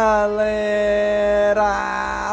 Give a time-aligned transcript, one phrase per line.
[0.00, 1.66] galera!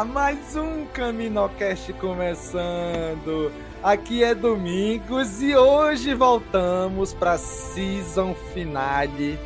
[0.06, 3.52] Mais um Caminocast começando.
[3.82, 9.38] Aqui é Domingos e hoje voltamos para season finale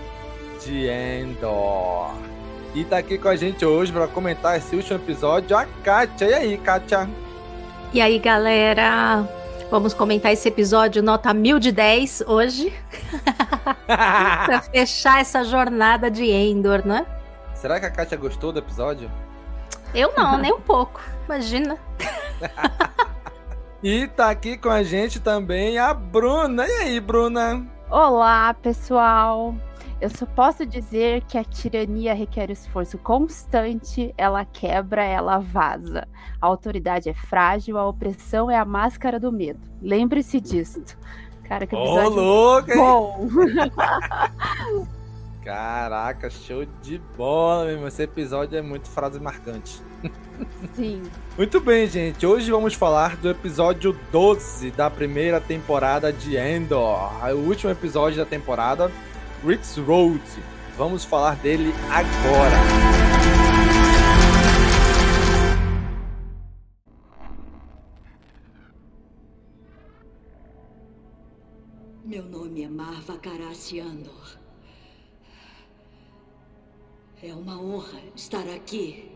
[0.64, 2.14] de Endor.
[2.76, 6.26] E tá aqui com a gente hoje para comentar esse último episódio a Kátia.
[6.26, 7.10] E aí, Kátia?
[7.92, 9.28] E aí, galera?
[9.68, 12.72] Vamos comentar esse episódio nota 1000 de 10 hoje.
[13.84, 17.04] pra fechar essa jornada de Endor, né?
[17.62, 19.08] Será que a Kátia gostou do episódio?
[19.94, 21.00] Eu não, nem um pouco.
[21.26, 21.78] Imagina.
[23.80, 26.66] e tá aqui com a gente também a Bruna.
[26.66, 27.64] E aí, Bruna?
[27.88, 29.54] Olá, pessoal.
[30.00, 36.08] Eu só posso dizer que a tirania requer esforço constante, ela quebra, ela vaza.
[36.40, 39.60] A autoridade é frágil, a opressão é a máscara do medo.
[39.80, 40.98] Lembre-se disto.
[41.44, 42.76] Cara, que episódio Ô, louco, hein?
[42.76, 43.28] bom.
[45.44, 47.88] Caraca, show de bola mesmo.
[47.88, 49.82] Esse episódio é muito frase marcante.
[50.74, 51.02] Sim.
[51.36, 52.26] Muito bem, gente.
[52.26, 57.10] Hoje vamos falar do episódio 12 da primeira temporada de Endor.
[57.34, 58.90] O último episódio da temporada,
[59.46, 60.20] Rick's Road.
[60.76, 62.56] Vamos falar dele agora.
[72.04, 74.41] Meu nome é Marva Karassi Andor.
[77.22, 79.08] É uma honra estar aqui.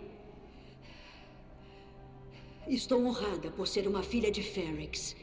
[2.68, 5.16] Estou honrada por ser uma filha de Ferrex.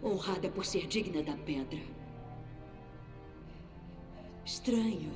[0.00, 1.80] Honrada por ser digna da pedra.
[4.44, 5.12] Estranho.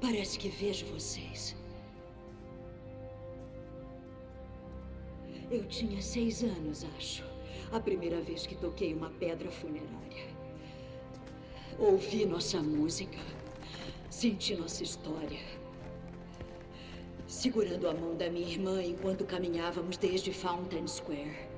[0.00, 1.56] Parece que vejo vocês.
[5.50, 7.24] Eu tinha seis anos, acho.
[7.72, 10.31] A primeira vez que toquei uma pedra funerária.
[11.78, 13.18] Ouvi nossa música.
[14.10, 15.40] Senti nossa história.
[17.26, 21.48] Segurando a mão da minha irmã enquanto caminhávamos desde Fountain Square.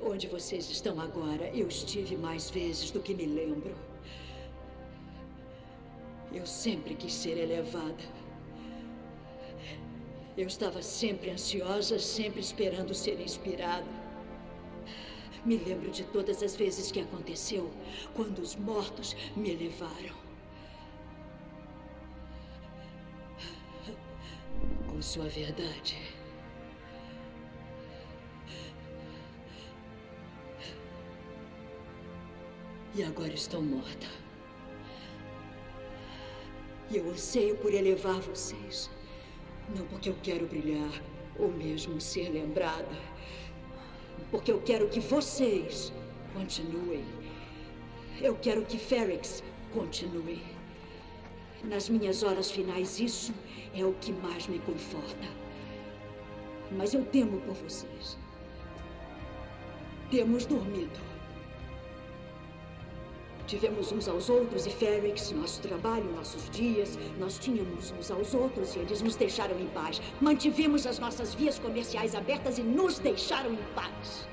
[0.00, 3.74] Onde vocês estão agora, eu estive mais vezes do que me lembro.
[6.32, 8.04] Eu sempre quis ser elevada.
[10.36, 14.03] Eu estava sempre ansiosa, sempre esperando ser inspirada.
[15.44, 17.70] Me lembro de todas as vezes que aconteceu,
[18.14, 20.16] quando os mortos me levaram.
[24.88, 25.98] Com sua verdade.
[32.94, 34.06] E agora estou morta.
[36.90, 38.90] E eu anseio por elevar vocês.
[39.76, 41.02] Não porque eu quero brilhar
[41.38, 43.13] ou mesmo ser lembrada.
[44.30, 45.92] Porque eu quero que vocês
[46.32, 47.04] continuem.
[48.20, 49.42] Eu quero que Ferrex
[49.72, 50.42] continue.
[51.64, 53.32] Nas minhas horas finais, isso
[53.74, 55.28] é o que mais me conforta.
[56.72, 58.18] Mas eu temo por vocês.
[60.10, 61.13] Temos dormido.
[63.46, 66.98] Tivemos uns aos outros e Ferrex, nosso trabalho, nossos dias.
[67.18, 70.00] Nós tínhamos uns aos outros e eles nos deixaram em paz.
[70.20, 74.26] Mantivemos as nossas vias comerciais abertas e nos deixaram em paz.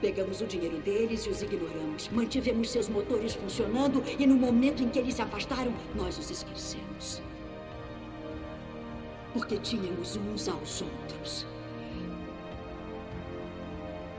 [0.00, 2.08] Pegamos o dinheiro deles e os ignoramos.
[2.08, 7.20] Mantivemos seus motores funcionando e no momento em que eles se afastaram, nós os esquecemos.
[9.34, 11.46] Porque tínhamos uns aos outros.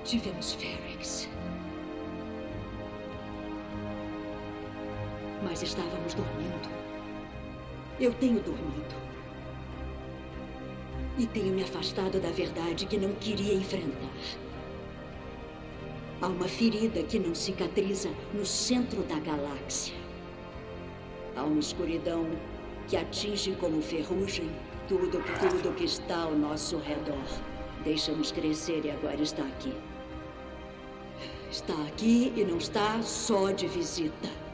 [0.04, 1.28] Tivemos Ferrex.
[5.49, 6.69] Mas estávamos dormindo.
[7.99, 8.95] Eu tenho dormido.
[11.17, 14.38] E tenho me afastado da verdade que não queria enfrentar.
[16.21, 19.95] Há uma ferida que não cicatriza no centro da galáxia.
[21.35, 22.27] Há uma escuridão
[22.88, 24.49] que atinge como ferrugem
[24.88, 27.25] tudo, tudo que está ao nosso redor.
[27.83, 29.73] Deixamos crescer e agora está aqui.
[31.49, 34.46] Está aqui e não está só de visita.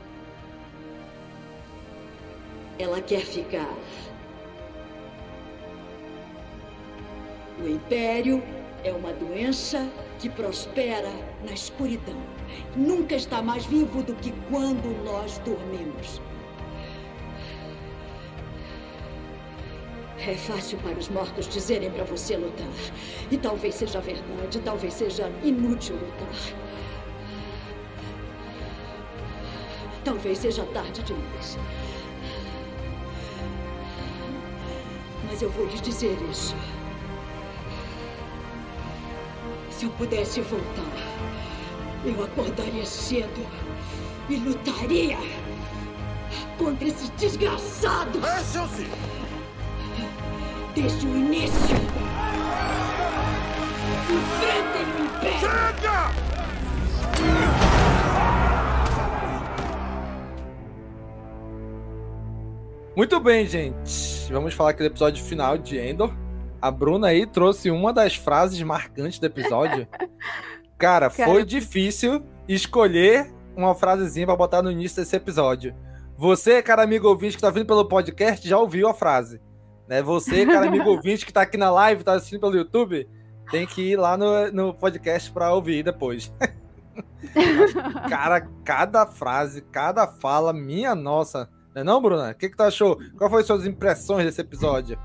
[2.79, 3.73] Ela quer ficar.
[7.59, 8.43] O Império
[8.83, 9.89] é uma doença
[10.19, 11.11] que prospera
[11.45, 12.21] na escuridão.
[12.75, 16.21] Nunca está mais vivo do que quando nós dormimos.
[20.25, 22.65] É fácil para os mortos dizerem para você lutar.
[23.29, 26.55] E talvez seja verdade, talvez seja inútil lutar.
[30.05, 31.57] Talvez seja tarde demais.
[35.33, 36.56] Mas eu vou lhes dizer isso.
[39.71, 40.94] Se eu pudesse voltar,
[42.06, 43.44] eu acordaria cedo
[44.30, 45.18] e lutaria
[46.59, 48.19] contra esse desgraçado.
[48.21, 48.88] Mexam-se!
[50.75, 51.77] Desde o início.
[54.06, 55.39] Enfrentem o Império!
[55.39, 56.13] Chega!
[62.95, 64.31] Muito bem, gente.
[64.31, 66.13] Vamos falar aqui do episódio final de Endor.
[66.61, 69.87] A Bruna aí trouxe uma das frases marcantes do episódio.
[70.77, 75.75] Cara, Cara, foi difícil escolher uma frasezinha pra botar no início desse episódio.
[76.17, 79.41] Você, cara amigo ouvinte que tá vindo pelo podcast, já ouviu a frase.
[79.87, 80.01] Né?
[80.03, 83.07] Você, cara amigo ouvinte que tá aqui na live, tá assistindo pelo YouTube,
[83.49, 86.33] tem que ir lá no, no podcast pra ouvir depois.
[88.09, 91.49] cara, cada frase, cada fala, minha nossa.
[91.73, 92.31] Não é não, Bruna?
[92.31, 92.99] O que, que tu achou?
[93.17, 94.97] Qual as suas impressões desse episódio?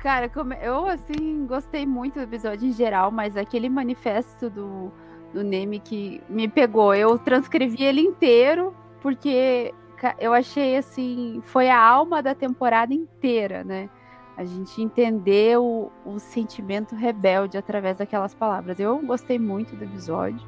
[0.00, 0.30] Cara,
[0.62, 4.92] eu assim gostei muito do episódio em geral, mas aquele manifesto do,
[5.32, 9.74] do Neme que me pegou, eu transcrevi ele inteiro porque
[10.18, 13.88] eu achei assim, foi a alma da temporada inteira, né?
[14.36, 18.78] A gente entendeu o, o sentimento rebelde através daquelas palavras.
[18.78, 20.46] Eu gostei muito do episódio.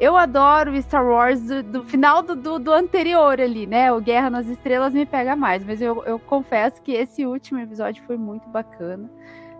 [0.00, 3.92] Eu adoro o Star Wars do, do final do, do, do anterior ali, né?
[3.92, 8.02] O Guerra nas Estrelas me pega mais, mas eu, eu confesso que esse último episódio
[8.06, 9.10] foi muito bacana.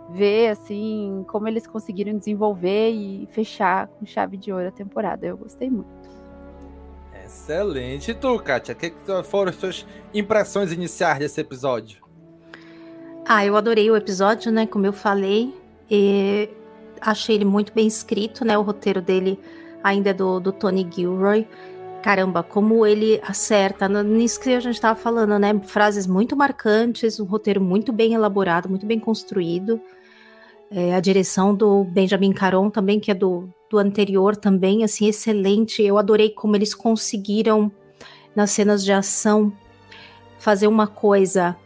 [0.09, 5.27] Ver, assim, como eles conseguiram desenvolver e fechar com chave de ouro a temporada.
[5.27, 6.09] Eu gostei muito.
[7.23, 8.11] Excelente.
[8.11, 8.73] E tu, Kátia?
[8.73, 12.03] O que, que foram as suas impressões iniciais desse episódio?
[13.27, 14.67] Ah, eu adorei o episódio, né?
[14.67, 15.55] Como eu falei.
[15.89, 16.49] E
[16.99, 18.57] achei ele muito bem escrito, né?
[18.57, 19.39] O roteiro dele
[19.83, 21.47] ainda do, do Tony Gilroy.
[22.03, 25.61] Caramba, como ele acerta nisso que a gente estava falando, né?
[25.65, 29.81] Frases muito marcantes, um roteiro muito bem elaborado, muito bem construído.
[30.71, 35.83] É, a direção do Benjamin Caron também, que é do, do anterior também, assim, excelente.
[35.83, 37.71] Eu adorei como eles conseguiram,
[38.35, 39.53] nas cenas de ação,
[40.39, 41.57] fazer uma coisa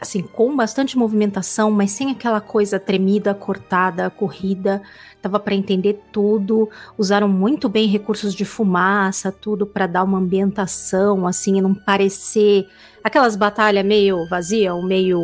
[0.00, 4.80] assim, com bastante movimentação, mas sem aquela coisa tremida, cortada, corrida.
[5.22, 6.70] Dava para entender tudo.
[6.96, 12.66] Usaram muito bem recursos de fumaça, tudo para dar uma ambientação, assim, e não parecer
[13.04, 15.20] aquelas batalhas meio vazia, ou meio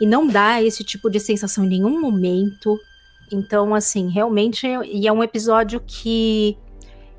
[0.00, 2.78] e não dá esse tipo de sensação em nenhum momento.
[3.32, 6.56] Então, assim, realmente, e é um episódio que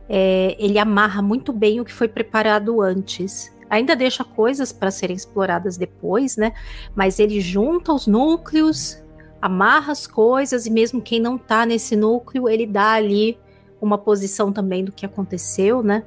[0.08, 3.52] é, ele amarra muito bem o que foi preparado antes.
[3.70, 6.54] Ainda deixa coisas para serem exploradas depois, né?
[6.96, 9.04] Mas ele junta os núcleos,
[9.42, 13.38] amarra as coisas e mesmo quem não tá nesse núcleo, ele dá ali
[13.82, 16.04] uma posição também do que aconteceu, né?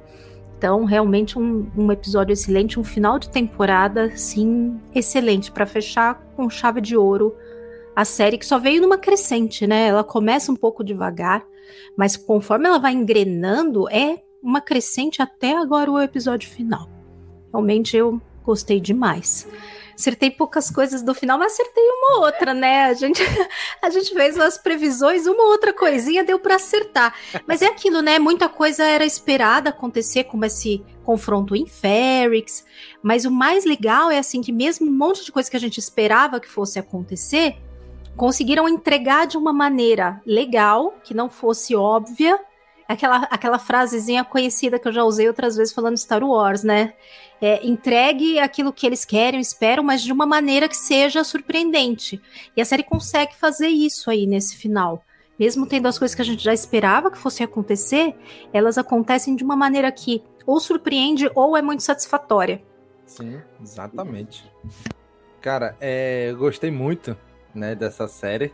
[0.57, 6.49] Então, realmente um, um episódio excelente, um final de temporada, sim, excelente para fechar com
[6.49, 7.35] chave de ouro
[7.95, 9.87] a série que só veio numa crescente, né?
[9.87, 11.45] Ela começa um pouco devagar,
[11.97, 17.00] mas conforme ela vai engrenando, é uma crescente até agora o episódio final.
[17.51, 19.47] Realmente eu gostei demais.
[19.95, 22.85] Acertei poucas coisas do final, mas acertei uma ou outra, né?
[22.85, 23.21] A gente,
[23.81, 27.13] a gente fez umas previsões, uma ou outra coisinha deu para acertar.
[27.45, 28.17] Mas é aquilo, né?
[28.17, 32.65] Muita coisa era esperada acontecer, como esse confronto em Ferrix.
[33.03, 35.77] Mas o mais legal é assim que mesmo um monte de coisa que a gente
[35.77, 37.57] esperava que fosse acontecer,
[38.15, 42.39] conseguiram entregar de uma maneira legal, que não fosse óbvia.
[42.93, 46.93] Aquela, aquela frasezinha conhecida que eu já usei outras vezes falando Star Wars, né?
[47.41, 52.21] É, entregue aquilo que eles querem, esperam, mas de uma maneira que seja surpreendente.
[52.55, 55.03] E a série consegue fazer isso aí nesse final.
[55.39, 58.15] Mesmo tendo as coisas que a gente já esperava que fossem acontecer,
[58.53, 62.61] elas acontecem de uma maneira que ou surpreende ou é muito satisfatória.
[63.05, 64.51] Sim, exatamente.
[65.41, 67.17] Cara, é, eu gostei muito
[67.55, 68.53] né, dessa série.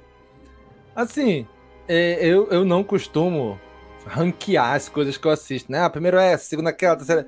[0.96, 1.46] Assim,
[1.88, 3.60] é, eu, eu não costumo
[4.08, 5.82] ranquear as coisas que eu assisto, né?
[5.82, 7.28] A primeira é essa, a segunda é aquela, a terceira.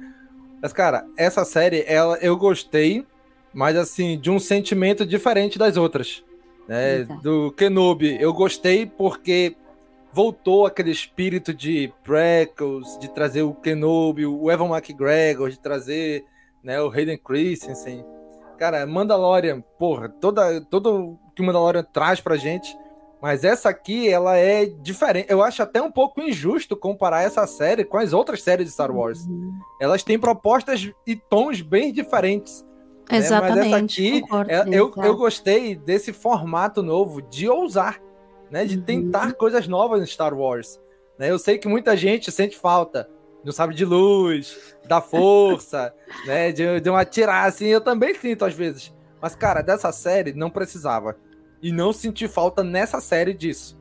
[0.62, 3.06] Mas, cara, essa série, ela, eu gostei,
[3.54, 6.24] mas assim, de um sentimento diferente das outras.
[6.68, 7.04] Né?
[7.24, 9.56] Do Kenobi, eu gostei porque
[10.12, 16.26] voltou aquele espírito de prequels, de trazer o Kenobi, o Evan McGregor, de trazer
[16.64, 18.04] né, o Hayden Christensen.
[18.58, 22.78] Cara, Mandalorian, porra, toda, todo que o Mandalorian traz pra gente.
[23.22, 25.28] Mas essa aqui, ela é diferente.
[25.30, 28.92] Eu acho até um pouco injusto comparar essa série com as outras séries de Star
[28.92, 29.26] Wars.
[29.26, 29.52] Uhum.
[29.80, 32.66] Elas têm propostas e tons bem diferentes.
[33.12, 33.56] Exatamente.
[33.56, 33.62] Né?
[33.64, 38.00] Mas essa aqui, concordo, é, eu, eu gostei desse formato novo de ousar,
[38.50, 38.66] né?
[38.66, 38.84] De uhum.
[38.84, 40.80] tentar coisas novas em Star Wars.
[41.18, 41.30] Né?
[41.30, 43.10] Eu sei que muita gente sente falta
[43.44, 45.94] do sabre de luz, da força,
[46.26, 46.54] né?
[46.54, 48.94] De, de um atirar assim, eu também sinto às vezes.
[49.22, 51.18] Mas, cara, dessa série não precisava.
[51.62, 53.80] E não senti falta nessa série disso.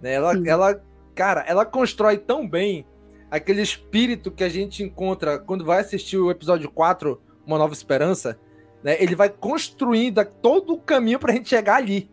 [0.00, 0.14] Né?
[0.14, 0.82] Ela, ela,
[1.14, 2.86] cara, ela constrói tão bem
[3.30, 8.38] aquele espírito que a gente encontra quando vai assistir o episódio 4, Uma Nova Esperança.
[8.82, 8.96] Né?
[9.02, 12.10] Ele vai construindo todo o caminho pra gente chegar ali.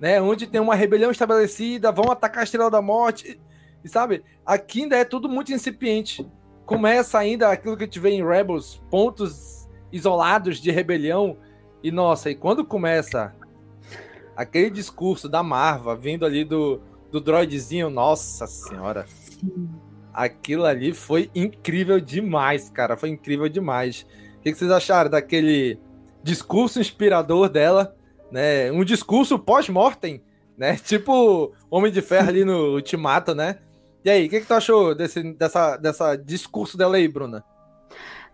[0.00, 0.20] Né?
[0.20, 3.40] Onde tem uma rebelião estabelecida, vão atacar a Estrela da Morte.
[3.84, 6.26] E sabe, aqui ainda é tudo muito incipiente.
[6.64, 11.36] Começa ainda aquilo que a gente vê em Rebels, pontos isolados de rebelião.
[11.82, 13.34] E nossa, e quando começa
[14.36, 19.06] aquele discurso da Marva vindo ali do, do droidzinho, nossa senhora.
[20.12, 22.96] Aquilo ali foi incrível demais, cara.
[22.96, 24.06] Foi incrível demais.
[24.38, 25.78] O que vocês acharam daquele
[26.22, 27.96] discurso inspirador dela?
[28.30, 28.70] Né?
[28.70, 30.22] Um discurso pós-mortem,
[30.56, 30.76] né?
[30.84, 33.58] Tipo Homem de Ferro ali no Ultimato, né?
[34.04, 37.42] E aí, o que, que tu achou desse dessa, dessa discurso dela aí, Bruna?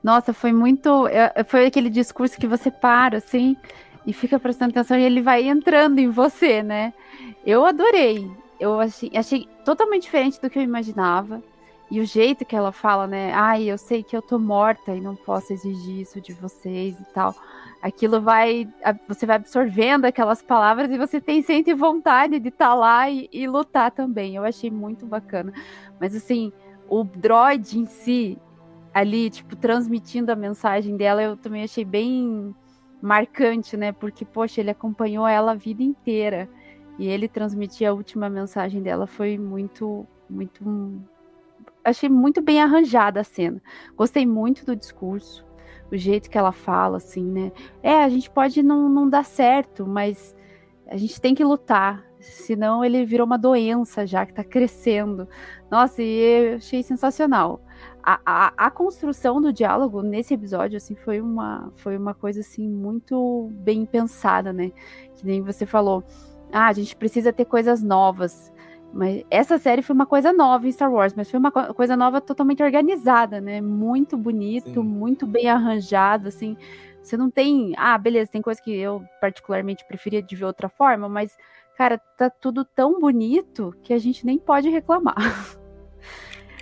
[0.02, 1.07] Nossa, foi muito.
[1.07, 3.57] É, foi aquele discurso que você para, assim,
[4.07, 6.92] e fica prestando atenção e ele vai entrando em você, né?
[7.45, 8.30] Eu adorei.
[8.59, 11.42] Eu achei, achei totalmente diferente do que eu imaginava.
[11.90, 13.33] E o jeito que ela fala, né?
[13.35, 17.04] Ai, eu sei que eu tô morta e não posso exigir isso de vocês e
[17.12, 17.35] tal
[17.80, 18.69] aquilo vai.
[19.09, 23.28] Você vai absorvendo aquelas palavras e você tem sente vontade de estar tá lá e,
[23.33, 24.37] e, lutar também.
[24.37, 25.52] Eu achei muito bacana.
[25.99, 26.52] Mas assim,
[26.88, 28.38] o droid em si,
[28.92, 32.54] ali, tipo, transmitindo a mensagem dela, eu também achei bem
[33.00, 33.92] marcante, né?
[33.92, 36.49] Porque, poxa, ele acompanhou ela a vida inteira.
[36.99, 40.62] E ele transmitir a última mensagem dela foi muito, muito.
[41.83, 43.61] Achei muito bem arranjada a cena.
[43.97, 45.45] Gostei muito do discurso
[45.90, 47.52] o jeito que ela fala, assim, né?
[47.83, 50.35] É, a gente pode não, não dar certo, mas
[50.87, 52.04] a gente tem que lutar.
[52.21, 55.26] Senão ele virou uma doença já que tá crescendo.
[55.71, 57.61] Nossa, e eu achei sensacional.
[58.02, 62.69] A, a, a, construção do diálogo nesse episódio, assim, foi uma, foi uma coisa, assim,
[62.69, 64.73] muito bem pensada, né?
[65.16, 66.02] Que nem você falou.
[66.52, 68.52] Ah, a gente precisa ter coisas novas.
[68.92, 71.97] Mas essa série foi uma coisa nova em Star Wars, mas foi uma co coisa
[71.97, 73.61] nova totalmente organizada, né?
[73.61, 74.83] Muito bonito, Sim.
[74.83, 76.57] muito bem arranjado, assim.
[77.02, 81.09] Você não tem, ah, beleza, tem coisa que eu particularmente preferia de ver outra forma,
[81.09, 81.37] mas
[81.76, 85.16] cara, tá tudo tão bonito que a gente nem pode reclamar.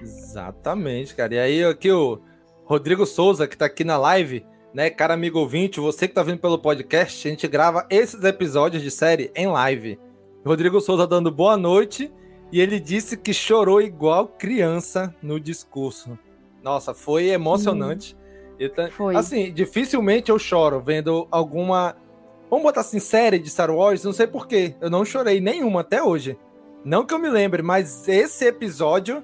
[0.02, 1.34] Exatamente, cara.
[1.34, 2.20] E aí aqui o
[2.64, 6.38] Rodrigo Souza que tá aqui na live, né, cara amigo ouvinte, você que tá vendo
[6.38, 9.98] pelo podcast, a gente grava esses episódios de série em live.
[10.44, 12.12] Rodrigo Souza dando boa noite
[12.52, 16.18] e ele disse que chorou igual criança no discurso.
[16.62, 18.14] Nossa, foi emocionante.
[18.14, 19.16] Hum, foi.
[19.16, 21.96] Assim, dificilmente eu choro vendo alguma.
[22.50, 24.74] Vamos botar assim, série de Star Wars, não sei porquê.
[24.80, 26.38] Eu não chorei nenhuma até hoje.
[26.84, 29.22] Não que eu me lembre, mas esse episódio,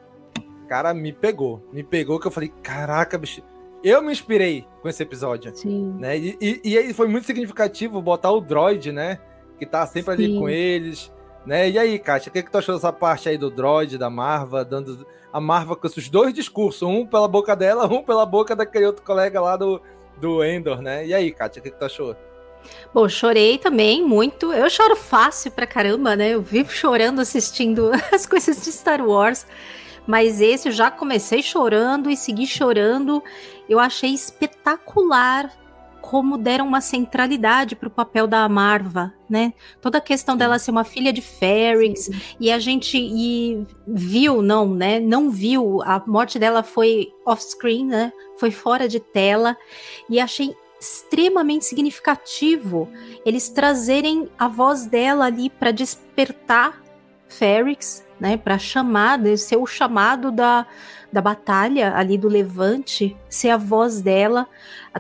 [0.64, 1.62] cara, me pegou.
[1.72, 3.42] Me pegou que eu falei, caraca, bicho.
[3.82, 5.54] Eu me inspirei com esse episódio.
[5.54, 5.94] Sim.
[5.98, 6.18] Né?
[6.18, 9.18] E, e, e aí foi muito significativo botar o droid, né?
[9.58, 10.24] Que tá sempre Sim.
[10.24, 11.12] ali com eles.
[11.44, 11.70] Né?
[11.70, 14.64] E aí, Kátia, o que, que tu achou dessa parte aí do droid, da Marva,
[14.64, 18.86] dando a Marva com esses dois discursos, um pela boca dela, um pela boca daquele
[18.86, 19.82] outro colega lá do,
[20.18, 21.06] do Endor, né?
[21.06, 22.16] E aí, Kátia, o que, que tu achou?
[22.92, 24.52] Bom, chorei também muito.
[24.52, 26.30] Eu choro fácil pra caramba, né?
[26.30, 29.46] Eu vivo chorando assistindo as coisas de Star Wars.
[30.06, 33.22] Mas esse eu já comecei chorando e segui chorando.
[33.68, 35.50] Eu achei espetacular
[36.02, 39.54] como deram uma centralidade para o papel da Marva, né?
[39.80, 44.68] Toda a questão dela ser uma filha de Ferrix e a gente e viu, não,
[44.68, 45.00] né?
[45.00, 48.12] Não viu, a morte dela foi off-screen, né?
[48.36, 49.56] Foi fora de tela
[50.10, 52.86] e achei extremamente significativo
[53.24, 56.82] eles trazerem a voz dela ali para despertar
[57.26, 58.36] Ferrix, né?
[58.36, 60.66] Para chamar, ser o chamado da
[61.14, 64.48] da batalha ali do Levante, ser a voz dela.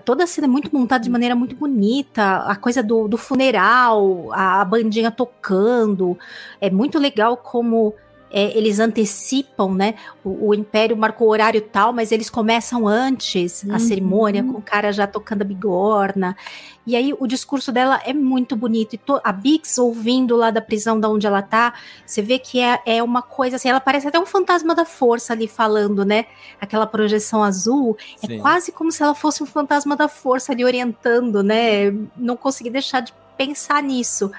[0.04, 4.32] Toda a cena é muito montada de maneira muito bonita, a coisa do, do funeral,
[4.32, 6.16] a, a bandinha tocando.
[6.60, 7.94] É muito legal como
[8.36, 9.94] é, eles antecipam, né?
[10.24, 13.72] O, o, Império marcou o horário tal, mas eles começam antes uhum.
[13.72, 16.36] a cerimônia, com o cara já tocando a bigorna.
[16.84, 18.94] E aí o discurso dela é muito bonito.
[18.94, 21.74] E a Bix ouvindo lá da prisão da onde ela tá,
[22.04, 25.32] você vê que é, é uma coisa assim, ela parece até um fantasma da força
[25.32, 26.26] ali falando, né?
[26.60, 27.96] Aquela projeção azul.
[28.20, 28.34] É Sim.
[28.34, 31.94] É quase como se ela fosse um fantasma da força ali orientando, né?
[32.16, 34.32] Não consegui deixar de pensar nisso.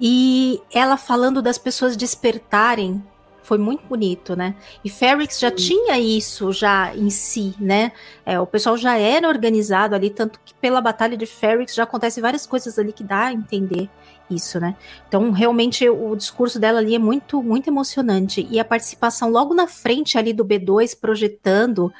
[0.00, 3.02] E ela falando das pessoas despertarem
[3.44, 4.54] foi muito bonito, né?
[4.82, 7.92] E Ferrix já tinha isso já em si, né?
[8.24, 12.20] É, o pessoal já era organizado ali, tanto que pela batalha de Ferrix já acontece
[12.22, 13.90] várias coisas ali que dá a entender
[14.30, 14.74] isso, né?
[15.06, 18.48] Então, realmente, o discurso dela ali é muito, muito emocionante.
[18.50, 21.92] E a participação logo na frente ali do B2, projetando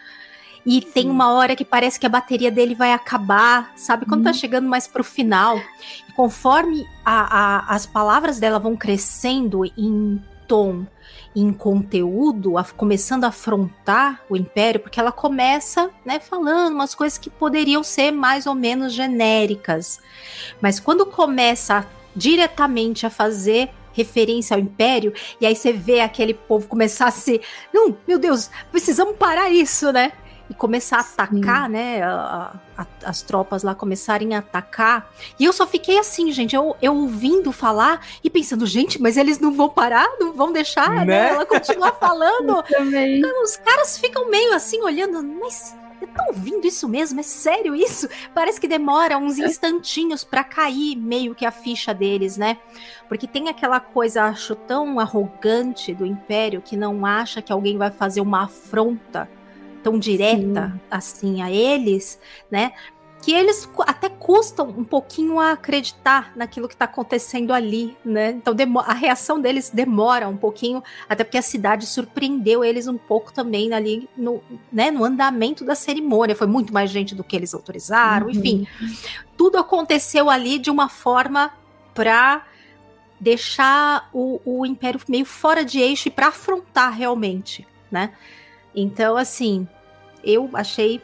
[0.67, 4.07] e tem uma hora que parece que a bateria dele vai acabar, sabe?
[4.07, 4.25] Quando hum.
[4.25, 4.35] tá uhum.
[4.35, 5.61] chegando mais pro final.
[6.17, 10.87] Conforme a, a, as palavras dela vão crescendo em tom,
[11.35, 17.19] em conteúdo, a, começando a afrontar o Império, porque ela começa, né, falando umas coisas
[17.19, 20.01] que poderiam ser mais ou menos genéricas.
[20.61, 26.69] Mas quando começa diretamente a fazer referência ao Império, e aí você vê aquele povo
[26.69, 27.41] começar a ser,
[27.73, 30.13] não, meu Deus, precisamos parar isso, né?
[30.49, 31.73] E começar a atacar, Sim.
[31.73, 32.03] né?
[32.03, 35.11] A, a, as tropas lá começarem a atacar.
[35.39, 39.39] E eu só fiquei assim, gente, eu, eu ouvindo falar e pensando, gente, mas eles
[39.39, 41.05] não vão parar, não vão deixar né?
[41.05, 41.29] né?
[41.31, 42.63] ela continuar falando.
[42.69, 47.21] Então, os caras ficam meio assim olhando, mas Estão ouvindo isso mesmo?
[47.21, 48.09] É sério isso?
[48.35, 52.59] Parece que demora uns instantinhos para cair meio que a ficha deles, né?
[53.09, 57.91] Porque tem aquela coisa, acho, tão arrogante do Império que não acha que alguém vai
[57.91, 59.29] fazer uma afronta
[59.85, 60.81] tão direta Sim.
[60.91, 62.19] assim a eles,
[62.51, 62.73] né?
[63.23, 68.31] Que eles até custam um pouquinho a acreditar naquilo que está acontecendo ali, né?
[68.31, 73.33] Então a reação deles demora um pouquinho, até porque a cidade surpreendeu eles um pouco
[73.33, 74.43] também ali no,
[74.73, 76.35] né, no andamento da cerimônia.
[76.35, 78.33] Foi muito mais gente do que eles autorizaram, uhum.
[78.33, 78.67] enfim.
[79.37, 81.51] Tudo aconteceu ali de uma forma
[81.95, 82.45] para
[83.21, 88.13] deixar o, o Império meio fora de eixo e para afrontar realmente, né?
[88.75, 89.67] Então, assim,
[90.23, 91.01] eu achei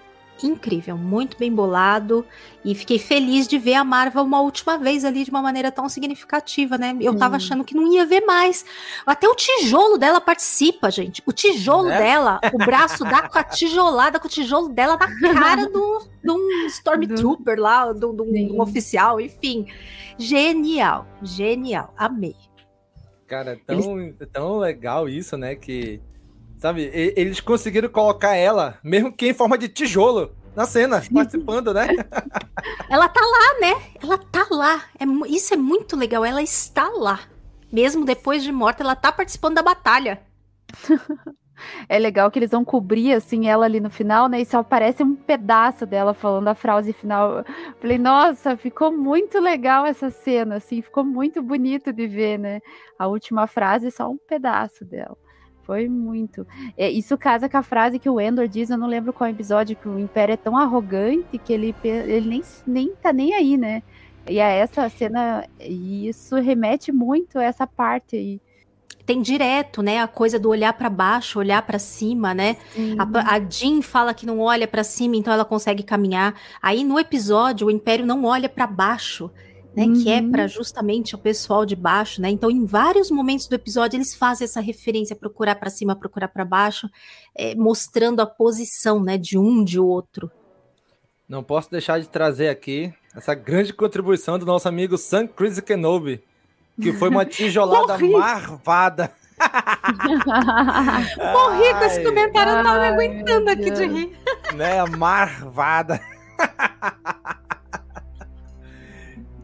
[0.47, 2.25] incrível, muito bem bolado
[2.65, 5.89] e fiquei feliz de ver a Marvel uma última vez ali de uma maneira tão
[5.89, 6.97] significativa, né?
[7.01, 8.65] Eu tava achando que não ia ver mais.
[9.05, 11.23] Até o tijolo dela participa, gente.
[11.27, 11.99] O tijolo né?
[11.99, 16.31] dela, o braço dá com a tijolada, com o tijolo dela na cara do, de
[16.31, 19.67] um Stormtrooper lá, do, do um oficial, enfim.
[20.19, 22.37] Genial, genial, amei.
[23.27, 24.17] Cara, tão, Eles...
[24.33, 25.55] tão legal isso, né?
[25.55, 26.01] Que
[26.61, 31.15] Sabe, eles conseguiram colocar ela, mesmo que em forma de tijolo, na cena, Sim.
[31.15, 31.87] participando, né?
[32.91, 33.83] ela tá lá, né?
[34.03, 34.85] Ela tá lá.
[34.99, 36.23] É, isso é muito legal.
[36.23, 37.21] Ela está lá.
[37.73, 40.21] Mesmo depois de morta, ela tá participando da batalha.
[41.91, 44.41] É legal que eles vão cobrir assim ela ali no final, né?
[44.41, 47.45] E só aparece um pedaço dela falando a frase final.
[47.79, 52.61] Falei, nossa, ficou muito legal essa cena, assim, ficou muito bonito de ver, né?
[52.99, 55.19] A última frase, só um pedaço dela.
[55.71, 56.45] Foi muito.
[56.77, 59.77] É, isso casa com a frase que o Endor diz, eu não lembro qual episódio,
[59.77, 63.81] que o Império é tão arrogante que ele, ele nem, nem tá nem aí, né?
[64.29, 68.41] E a essa cena, isso remete muito a essa parte aí
[69.07, 72.57] tem direto, né, a coisa do olhar para baixo, olhar para cima, né?
[72.97, 76.35] A, a Jean fala que não olha para cima, então ela consegue caminhar.
[76.63, 79.29] Aí no episódio o Império não olha para baixo
[79.75, 80.03] né, uhum.
[80.03, 80.49] que é para uhum.
[80.49, 82.29] justamente o pessoal de baixo, né?
[82.31, 86.45] Então, em vários momentos do episódio eles fazem essa referência, procurar para cima, procurar para
[86.45, 86.89] baixo,
[87.37, 90.31] é, mostrando a posição, né, de um de outro.
[91.29, 96.23] Não posso deixar de trazer aqui essa grande contribuição do nosso amigo Sam Chris Kenobi,
[96.81, 99.13] que foi uma tijolada marvada.
[101.33, 104.19] Morri com esse comentário, eu tava aguentando aqui de rir.
[104.55, 106.01] Né, marvada.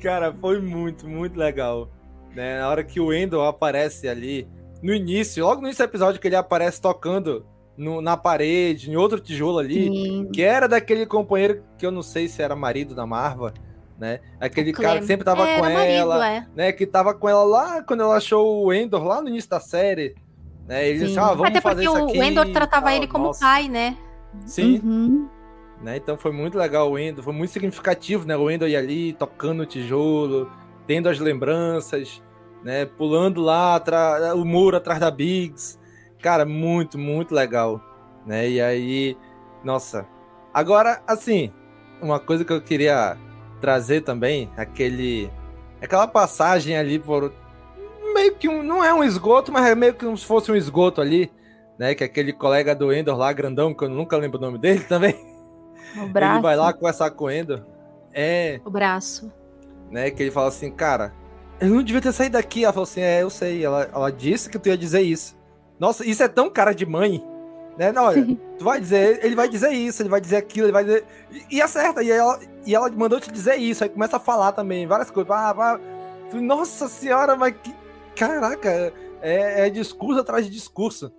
[0.07, 1.89] Cara, foi muito, muito legal.
[2.33, 2.61] Né?
[2.61, 4.49] Na hora que o Endor aparece ali,
[4.81, 7.45] no início, logo no início do episódio que ele aparece tocando
[7.77, 10.31] no, na parede, em outro tijolo ali, Sim.
[10.33, 13.53] que era daquele companheiro que eu não sei se era marido da Marva,
[13.99, 14.21] né?
[14.39, 16.47] Aquele cara que sempre tava é, com ela, marido, é.
[16.55, 16.73] né?
[16.73, 20.15] Que tava com ela lá quando ela achou o Endor lá no início da série.
[20.69, 20.89] Né?
[20.89, 22.17] Ele disse, ah, vamos Até fazer isso aqui.
[22.17, 23.41] O Endor tratava ele como nossa.
[23.41, 23.97] pai, né?
[24.45, 24.81] Sim.
[24.85, 25.29] Uhum.
[25.83, 25.97] Né?
[25.97, 28.37] Então foi muito legal o Endor, foi muito significativo, né?
[28.37, 30.51] O Endor ia ali tocando o tijolo,
[30.87, 32.23] tendo as lembranças,
[32.63, 32.87] né?
[32.87, 33.83] Pulando lá
[34.35, 35.79] o muro atrás da Biggs.
[36.21, 37.81] Cara, muito, muito legal,
[38.27, 38.49] né?
[38.49, 39.17] E aí,
[39.63, 40.07] nossa.
[40.53, 41.53] Agora, assim,
[42.01, 43.17] uma coisa que eu queria
[43.61, 45.31] trazer também aquele
[45.81, 47.33] aquela passagem ali por
[48.15, 50.57] meio que um, não é um esgoto, mas é meio que como se fosse um
[50.57, 51.31] esgoto ali,
[51.79, 51.95] né?
[51.95, 55.15] Que aquele colega do Endor lá, grandão, que eu nunca lembro o nome dele também.
[56.03, 56.35] O braço.
[56.35, 57.63] Ele vai lá conversar com o Endor.
[58.13, 58.61] É.
[58.65, 59.33] O braço.
[59.91, 60.11] Né?
[60.11, 61.13] Que ele fala assim, cara,
[61.61, 62.65] eu não devia ter saído daqui.
[62.65, 63.65] Ela falou assim, é, eu sei.
[63.65, 65.37] Ela, ela disse que tu ia dizer isso.
[65.79, 67.23] Nossa, isso é tão cara de mãe.
[67.79, 67.93] Né?
[67.93, 68.25] Não, olha,
[68.59, 71.05] tu vai dizer, ele vai dizer isso, ele vai dizer aquilo, ele vai dizer.
[71.31, 74.53] E, e acerta, e ela, e ela mandou te dizer isso, aí começa a falar
[74.53, 75.31] também, várias coisas.
[75.31, 75.79] Ah, ah,
[76.35, 77.75] nossa senhora, mas que.
[78.15, 81.13] Caraca, é, é discurso atrás de discurso.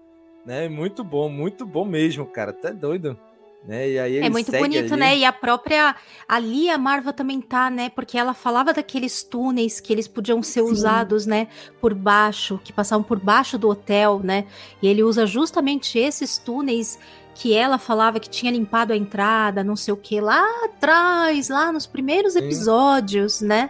[0.45, 0.67] Né?
[0.67, 2.51] Muito bom, muito bom mesmo, cara.
[2.53, 3.19] Tá doido.
[3.67, 3.89] Né?
[3.89, 4.99] E aí é muito bonito, ali.
[5.01, 5.17] né?
[5.17, 5.93] E a própria.
[6.25, 7.89] Ali a Marva também tá, né?
[7.89, 10.71] Porque ela falava daqueles túneis que eles podiam ser Sim.
[10.71, 11.49] usados, né?
[11.81, 14.45] Por baixo, que passavam por baixo do hotel, né?
[14.81, 16.97] E ele usa justamente esses túneis
[17.35, 21.71] que ela falava que tinha limpado a entrada, não sei o que, lá atrás, lá
[21.71, 22.39] nos primeiros Sim.
[22.39, 23.69] episódios, né?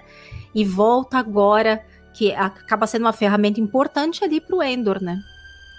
[0.53, 1.83] E volta agora,
[2.13, 5.19] que acaba sendo uma ferramenta importante ali pro Endor, né?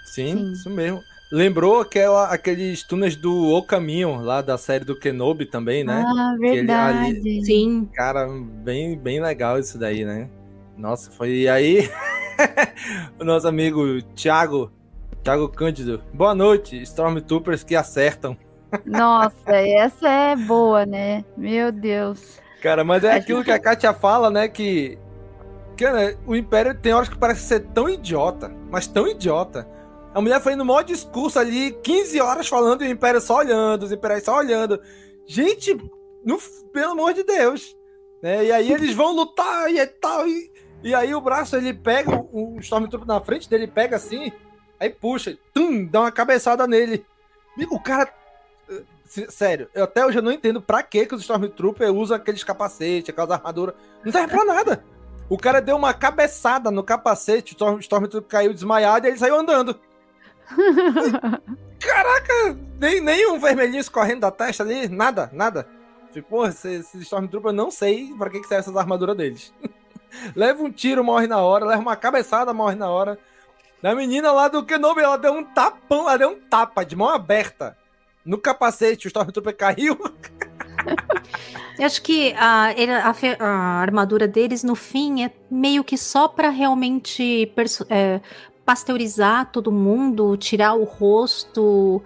[0.05, 0.51] Sim, Sim.
[0.51, 1.01] isso mesmo.
[1.31, 6.03] Lembrou aquela, aqueles túneis do O Caminho, lá da série do Kenobi também, né?
[6.03, 7.05] Ah, verdade.
[7.05, 7.87] Ali, Sim.
[7.93, 10.27] Cara, bem, bem legal isso daí, né?
[10.75, 11.87] Nossa, foi aí
[13.19, 14.71] o nosso amigo Thiago,
[15.23, 16.01] Thiago Cândido.
[16.11, 18.35] Boa noite, Stormtroopers que acertam.
[18.83, 21.23] Nossa, essa é boa, né?
[21.37, 22.39] Meu Deus.
[22.59, 24.47] Cara, mas é aquilo que a Katia fala, né?
[24.47, 24.97] Que,
[25.77, 29.67] que né, o Império tem horas que parece ser tão idiota, mas tão idiota
[30.13, 33.83] a mulher foi no maior discurso ali, 15 horas falando e o Império só olhando,
[33.83, 34.81] os Impérios só olhando.
[35.27, 35.77] Gente,
[36.25, 36.39] no,
[36.73, 37.77] pelo amor de Deus.
[38.21, 38.45] Né?
[38.45, 40.27] E aí eles vão lutar e tal.
[40.27, 40.51] E,
[40.83, 44.31] e aí o braço ele pega, o, Stormtrooper na frente dele pega assim,
[44.79, 47.05] aí puxa, tum, dá uma cabeçada nele.
[47.69, 48.11] O cara.
[48.69, 48.83] Eh,
[49.29, 53.31] sério, eu até hoje eu não entendo pra que, os Stormtroopers usam aqueles capacetes, aquelas
[53.31, 53.75] armaduras.
[54.03, 54.83] Não serve pra nada.
[55.29, 59.79] O cara deu uma cabeçada no capacete, o Stormtrooper caiu desmaiado e ele saiu andando.
[61.79, 65.67] Caraca, nem, nem um vermelhinho escorrendo da testa ali, nada, nada.
[66.11, 69.53] Tipo, porra, esse, esse Stormtrooper não sei pra que, que serve essas armaduras deles.
[70.35, 73.17] leva um tiro, morre na hora, leva uma cabeçada, morre na hora.
[73.81, 77.07] A menina lá do Kenobi, ela deu um tapão, ela deu um tapa de mão
[77.07, 77.77] aberta
[78.25, 79.97] no capacete, o Stormtrooper caiu.
[81.79, 82.73] Eu acho que a,
[83.07, 87.49] a, a, armadura deles, no fim, é meio que só para realmente
[87.89, 88.19] é,
[88.69, 92.03] pasteurizar todo mundo, tirar o rosto,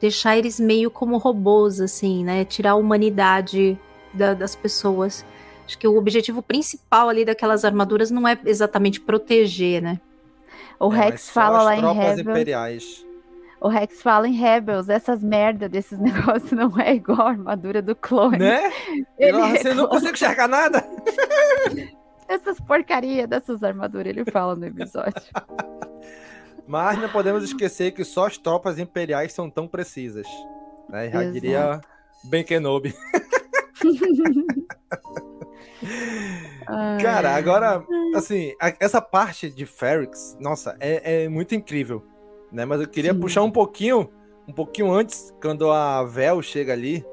[0.00, 2.42] deixar eles meio como robôs, assim, né?
[2.42, 3.78] Tirar a humanidade
[4.14, 5.26] da, das pessoas.
[5.66, 10.00] Acho que o objetivo principal ali daquelas armaduras não é exatamente proteger, né?
[10.80, 12.20] O é, Rex fala lá em Rebels.
[12.20, 13.06] Imperiais.
[13.60, 17.94] O Rex fala em Rebels, essas merda desses negócios não é igual a armadura do
[17.94, 18.38] clone.
[18.38, 18.72] Né?
[19.20, 20.82] Ele Você não consegue enxergar nada?
[22.26, 25.22] essas porcaria dessas armaduras, ele fala no episódio.
[26.66, 30.26] Mas não podemos esquecer que só as tropas imperiais são tão precisas.
[30.88, 31.10] Né?
[31.10, 31.32] Já Exato.
[31.32, 31.80] diria
[32.24, 32.94] Ben Kenobi.
[37.00, 42.02] Cara, agora, assim, essa parte de Ferrix, nossa, é, é muito incrível,
[42.50, 42.64] né?
[42.64, 43.20] Mas eu queria Sim.
[43.20, 44.10] puxar um pouquinho,
[44.48, 47.04] um pouquinho antes, quando a Vel chega ali.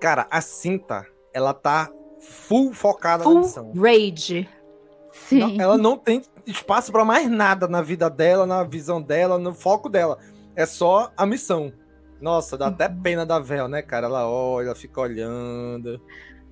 [0.00, 3.72] Cara, a cinta, ela tá full focada full na missão.
[3.74, 4.48] Rage.
[5.28, 5.40] Sim.
[5.40, 9.54] Não, ela não tem espaço para mais nada na vida dela, na visão dela, no
[9.54, 10.18] foco dela.
[10.54, 11.72] É só a missão.
[12.20, 14.06] Nossa, dá até pena da Vel, né, cara?
[14.06, 16.00] Ela olha, fica olhando.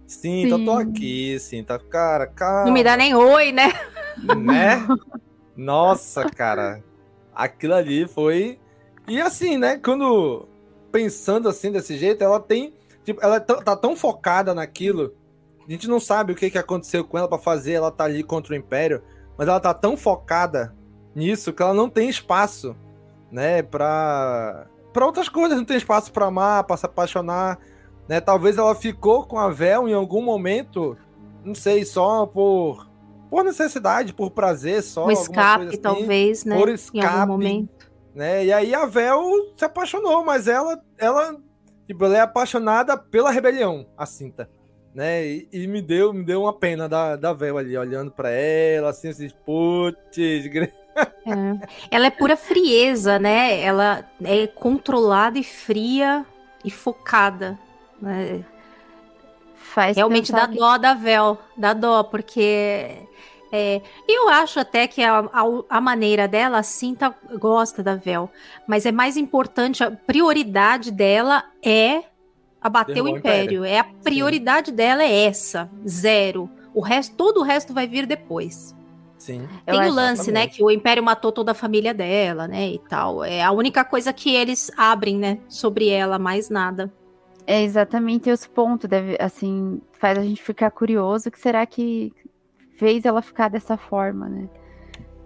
[0.07, 0.47] Sim, sim.
[0.47, 2.67] então tô aqui, sim, tá, cara, cara.
[2.67, 3.73] Não me dá nem oi, né?
[4.37, 4.87] Né?
[5.57, 6.83] Nossa, cara.
[7.35, 8.59] Aquilo ali foi.
[9.09, 10.49] E assim, né, quando
[10.93, 12.75] pensando assim desse jeito, ela tem,
[13.05, 15.15] tipo, ela tá tão focada naquilo.
[15.67, 18.23] A gente não sabe o que, que aconteceu com ela para fazer ela tá ali
[18.23, 19.03] contra o Império
[19.37, 20.75] mas ela tá tão focada
[21.15, 22.77] nisso que ela não tem espaço,
[23.31, 27.59] né, pra, pra outras coisas, não tem espaço para amar, pra se apaixonar,
[28.09, 30.97] né, talvez ela ficou com a Vel em algum momento,
[31.45, 32.89] não sei, só por,
[33.29, 35.07] por necessidade, por prazer, só.
[35.07, 37.91] Um escape, assim, talvez, né, por escape, em algum momento.
[38.15, 38.45] né?
[38.45, 41.37] E aí a Vel se apaixonou, mas ela, ela,
[41.87, 44.49] tipo, ela é apaixonada pela rebelião, a Cinta,
[44.95, 45.27] né?
[45.27, 48.91] E, e me deu, me deu uma pena da, da Vel ali, olhando para ela,
[48.91, 50.69] assim, assim, putz, é.
[51.91, 53.61] Ela é pura frieza, né?
[53.61, 56.25] Ela é controlada e fria
[56.65, 57.59] e focada,
[58.01, 58.45] né?
[59.57, 60.57] Faz Realmente dá que...
[60.57, 62.97] dó da Vel, dá dó, porque
[63.51, 68.31] é, eu acho até que a, a, a, maneira dela, assim, tá, gosta da Vel.
[68.69, 72.05] Mas é mais importante, a prioridade dela é
[72.65, 73.43] abater Derrubar o império.
[73.43, 73.65] império.
[73.65, 74.77] É a prioridade Sim.
[74.77, 76.49] dela é essa, zero.
[76.73, 78.75] O resto, todo o resto vai vir depois.
[79.19, 79.47] Sim.
[79.67, 82.79] Tem eu o lance, né, que o Império matou toda a família dela, né, e
[82.79, 83.23] tal.
[83.23, 86.93] É a única coisa que eles abrem, né, sobre ela, mais nada.
[87.47, 92.13] É exatamente esse ponto, deve, assim, faz a gente ficar curioso, que será que
[92.79, 94.49] fez ela ficar dessa forma, né?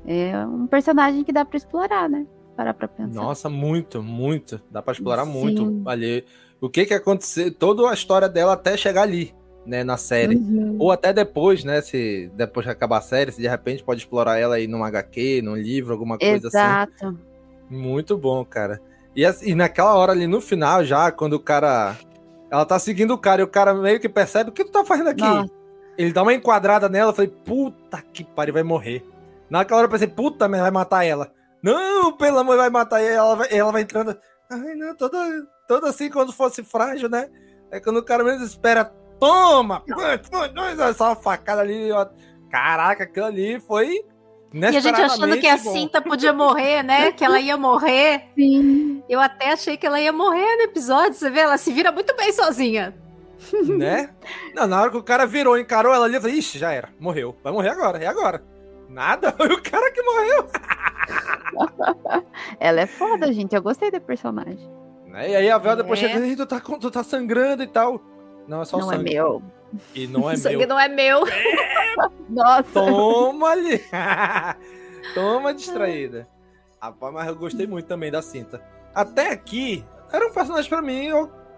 [0.07, 2.27] É um personagem que dá para explorar, né?
[2.57, 3.15] Parar pra pensar.
[3.15, 4.61] Nossa, muito, muito.
[4.71, 5.33] Dá para explorar Sim.
[5.33, 6.25] muito ali.
[6.61, 10.37] O que que aconteceu, toda a história dela até chegar ali, né, na série.
[10.37, 10.77] Uhum.
[10.79, 14.39] Ou até depois, né, se depois que acabar a série, se de repente pode explorar
[14.39, 16.93] ela aí num HQ, num livro, alguma coisa Exato.
[16.95, 17.07] assim.
[17.07, 17.19] Exato.
[17.71, 18.81] Muito bom, cara.
[19.15, 21.97] E, e naquela hora ali no final já, quando o cara
[22.51, 24.85] ela tá seguindo o cara e o cara meio que percebe o que tu tá
[24.85, 25.23] fazendo aqui.
[25.23, 25.53] Nossa.
[25.97, 29.05] Ele dá uma enquadrada nela, eu falei, puta que pariu, vai morrer.
[29.51, 31.33] Naquela hora eu pensei, puta, mas vai matar ela.
[31.63, 33.27] Não, pelo amor, vai matar ela.
[33.27, 34.17] Ela vai, ela vai entrando.
[34.51, 35.19] Ai, não, toda,
[35.69, 37.29] toda assim, quando fosse frágil, né?
[37.71, 38.87] É quando o cara menos espera,
[39.21, 39.85] toma!
[40.97, 41.93] Só uma facada ali.
[41.93, 42.07] Ó.
[42.51, 44.03] Caraca, aquilo ali foi
[44.53, 45.73] e a gente achando que a bom.
[45.73, 47.13] Cinta podia morrer, né?
[47.13, 48.29] Que ela ia morrer.
[48.35, 49.03] Sim.
[49.09, 51.15] Eu até achei que ela ia morrer no episódio.
[51.15, 52.95] Você vê, ela se vira muito bem sozinha.
[53.79, 54.11] Né?
[54.55, 56.89] Não, na hora que o cara virou, encarou ela ali, eu falei, ixi, já era.
[56.99, 57.37] Morreu.
[57.43, 58.43] Vai morrer agora, é agora.
[58.89, 60.47] Nada, foi o cara que morreu.
[62.59, 63.55] ela é foda, gente.
[63.55, 64.78] Eu gostei da personagem.
[65.09, 65.31] Né?
[65.31, 66.09] E aí a Vel depois é.
[66.09, 68.01] chega, tu tá, tu tá sangrando e tal.
[68.47, 69.05] Não, é só não sangue.
[69.05, 69.43] Não é meu.
[69.95, 70.69] E não é o sangue meu.
[70.69, 71.21] não é meu.
[72.29, 72.73] Nossa.
[72.73, 73.83] Toma ali.
[75.15, 76.29] Toma distraída.
[76.81, 78.63] Rapaz, mas eu gostei muito também da cinta.
[78.95, 81.11] Até aqui, era um personagem para mim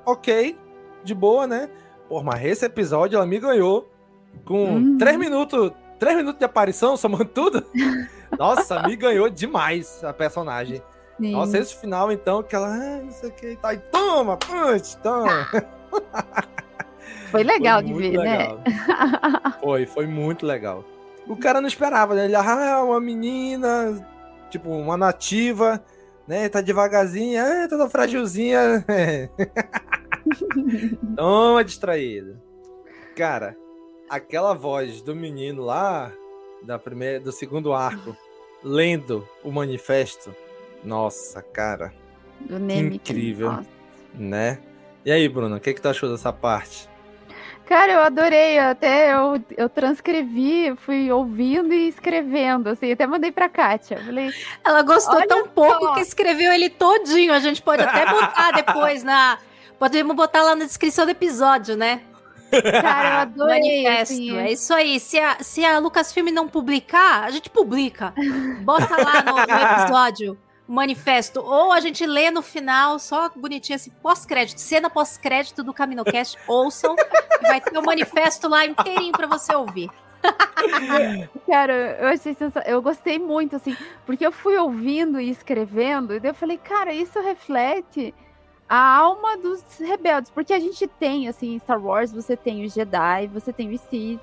[0.06, 0.56] ok,
[1.04, 1.68] de boa, né?
[2.08, 3.90] Pô, mas esse episódio ela me ganhou
[4.44, 7.64] com três minutos, três minutos de aparição, somando tudo.
[8.38, 10.82] Nossa, me ganhou demais a personagem.
[11.20, 11.32] Sim.
[11.32, 14.96] Nossa, esse final, então, que ela, ah, não sei o que, tá, e toma, punch,
[14.98, 15.46] toma.
[17.30, 18.38] Foi legal foi de ver, né?
[18.38, 18.56] legal.
[18.56, 18.62] né?
[19.60, 20.84] Foi, foi muito legal.
[21.28, 22.24] O cara não esperava, né?
[22.24, 24.04] Ele, ah, uma menina,
[24.50, 25.80] tipo, uma nativa,
[26.26, 26.48] né?
[26.48, 28.84] Tá devagarzinha, ah, toda frágilzinha.
[31.14, 32.36] Toma distraído.
[33.14, 33.56] Cara,
[34.08, 36.10] aquela voz do menino lá,
[36.64, 38.16] da primeira, do segundo arco,
[38.64, 40.34] lendo o manifesto.
[40.84, 41.92] Nossa, cara.
[42.40, 43.60] Do Neme, incrível,
[44.14, 44.58] né?
[45.04, 46.88] E aí, Bruno, o que, que tu achou dessa parte?
[47.70, 48.58] Cara, eu adorei.
[48.58, 53.98] Até eu, eu transcrevi, fui ouvindo e escrevendo, assim, até mandei pra Kátia.
[53.98, 54.30] Falei,
[54.64, 55.94] Ela gostou tão pouco só.
[55.94, 57.32] que escreveu ele todinho.
[57.32, 59.38] A gente pode até botar depois na.
[59.78, 62.02] Podemos botar lá na descrição do episódio, né?
[62.50, 63.84] Cara, eu adorei.
[63.84, 64.14] Manifesto.
[64.14, 64.36] Assim.
[64.36, 64.98] É isso aí.
[64.98, 68.12] Se a, se a Lucasfilm não publicar, a gente publica.
[68.62, 70.36] Bota lá no, no episódio
[70.70, 71.40] manifesto.
[71.40, 76.94] Ou a gente lê no final, só bonitinho assim, pós-crédito, cena pós-crédito do CaminoCast, ouçam,
[77.42, 79.90] vai ter o um manifesto lá inteirinho para você ouvir.
[81.48, 86.30] cara, eu achei eu gostei muito, assim, porque eu fui ouvindo e escrevendo, e daí
[86.30, 88.14] eu falei, cara, isso reflete
[88.68, 92.74] a alma dos rebeldes, porque a gente tem, assim, em Star Wars, você tem os
[92.74, 94.20] Jedi, você tem os Sith,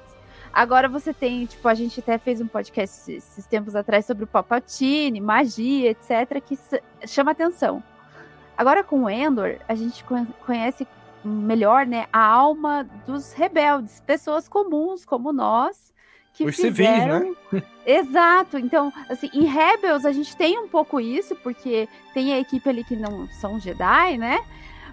[0.58, 4.28] Agora você tem, tipo, a gente até fez um podcast esses tempos atrás sobre o
[4.28, 6.58] Palpatine, magia, etc, que
[7.06, 7.84] chama atenção.
[8.58, 10.04] Agora com o Endor, a gente
[10.44, 10.88] conhece
[11.24, 15.94] melhor, né, a alma dos rebeldes, pessoas comuns como nós,
[16.34, 17.20] que Os fizeram...
[17.20, 17.64] civis, né?
[17.86, 18.58] Exato.
[18.58, 22.84] Então, assim, em Rebels a gente tem um pouco isso, porque tem a equipe ali
[22.84, 24.40] que não são Jedi, né?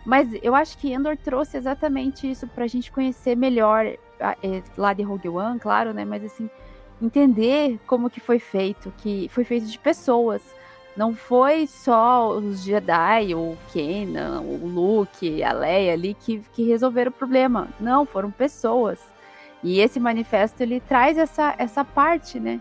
[0.05, 3.97] Mas eu acho que Endor trouxe exatamente isso pra gente conhecer melhor
[4.77, 6.05] lá de Rogue One, claro, né?
[6.05, 6.49] Mas assim,
[7.01, 10.43] entender como que foi feito, que foi feito de pessoas.
[10.97, 17.11] Não foi só os Jedi, o Kenan, o Luke, a Leia ali que, que resolveram
[17.11, 17.69] o problema.
[17.81, 19.01] Não, foram pessoas.
[19.63, 22.61] E esse manifesto ele traz essa, essa parte, né?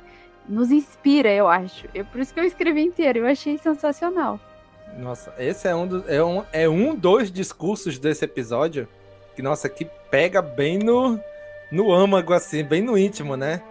[0.50, 1.88] Nos inspira, eu acho.
[1.94, 4.40] É por isso que eu escrevi inteiro, eu achei sensacional.
[4.98, 8.88] Nossa, esse é um, do, é um, é um dos discursos desse episódio
[9.36, 11.20] que, nossa, que pega bem no,
[11.74, 13.62] no âmago, assim, bem no íntimo, né?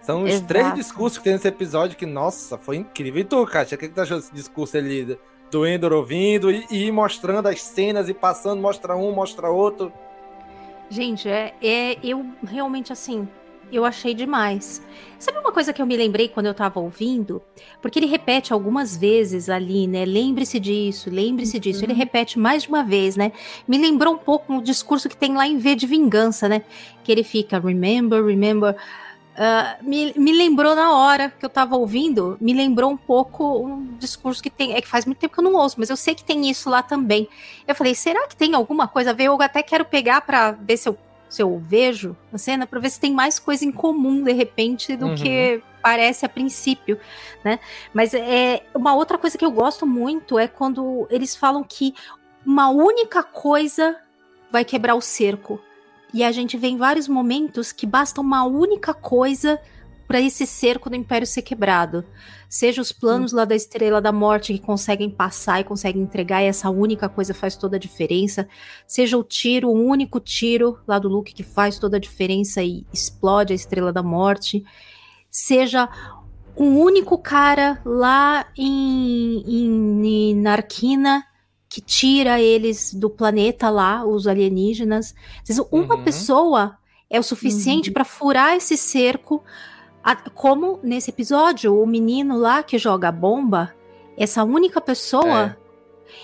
[0.00, 0.48] São os Exato.
[0.48, 3.20] três discursos que tem nesse episódio que, nossa, foi incrível.
[3.20, 5.16] E tu, Kátia, o que, que tu achou desse discurso ali
[5.48, 9.92] do Endor ouvindo e, e mostrando as cenas e passando, mostra um, mostra outro.
[10.90, 13.28] Gente, é, é eu realmente assim,
[13.76, 14.82] eu achei demais.
[15.18, 17.40] Sabe uma coisa que eu me lembrei quando eu tava ouvindo?
[17.80, 20.04] Porque ele repete algumas vezes ali, né?
[20.04, 21.80] Lembre-se disso, lembre-se disso.
[21.80, 21.90] Uhum.
[21.90, 23.32] Ele repete mais de uma vez, né?
[23.66, 26.62] Me lembrou um pouco o discurso que tem lá em V de Vingança, né?
[27.04, 28.76] Que ele fica, remember, remember.
[29.32, 33.96] Uh, me, me lembrou na hora que eu tava ouvindo, me lembrou um pouco um
[33.96, 34.74] discurso que tem.
[34.74, 36.68] É que faz muito tempo que eu não ouço, mas eu sei que tem isso
[36.68, 37.28] lá também.
[37.66, 39.24] Eu falei, será que tem alguma coisa a ver?
[39.24, 40.98] Eu até quero pegar para ver se eu
[41.32, 44.94] se eu vejo a cena, para ver se tem mais coisa em comum de repente
[44.94, 45.14] do uhum.
[45.14, 47.00] que parece a princípio,
[47.42, 47.58] né?
[47.94, 51.94] Mas é uma outra coisa que eu gosto muito é quando eles falam que
[52.44, 53.96] uma única coisa
[54.50, 55.58] vai quebrar o cerco.
[56.12, 59.58] E a gente vê em vários momentos que basta uma única coisa
[60.12, 62.04] para esse cerco do Império ser quebrado.
[62.46, 66.48] Seja os planos lá da Estrela da Morte que conseguem passar e conseguem entregar, e
[66.48, 68.46] essa única coisa faz toda a diferença.
[68.86, 72.84] Seja o tiro, o único tiro lá do Luke que faz toda a diferença e
[72.92, 74.62] explode a Estrela da Morte.
[75.30, 75.88] Seja
[76.54, 81.24] um único cara lá em, em, em Narquina
[81.70, 85.14] que tira eles do planeta lá, os alienígenas.
[85.70, 86.04] Uma uhum.
[86.04, 86.76] pessoa
[87.08, 87.94] é o suficiente uhum.
[87.94, 89.42] para furar esse cerco
[90.34, 93.74] como nesse episódio, o menino lá que joga a bomba,
[94.16, 95.56] essa única pessoa,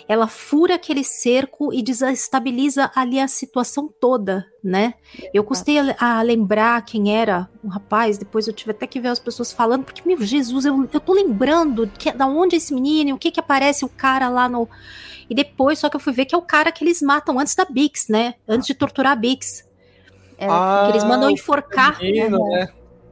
[0.06, 0.12] é.
[0.12, 4.94] ela fura aquele cerco e desestabiliza ali a situação toda, né?
[5.32, 9.08] Eu custei a, a, lembrar quem era o rapaz, depois eu tive até que ver
[9.08, 12.74] as pessoas falando, porque, meu Jesus, eu, eu tô lembrando que, da onde é esse
[12.74, 14.68] menino, o que que aparece o cara lá no.
[15.30, 17.54] E depois, só que eu fui ver que é o cara que eles matam antes
[17.54, 18.34] da Bix, né?
[18.46, 19.64] Antes de torturar a Bix.
[20.38, 21.98] É, ah, que eles mandam enforcar.
[22.00, 22.60] Menino, né?
[22.60, 22.68] né?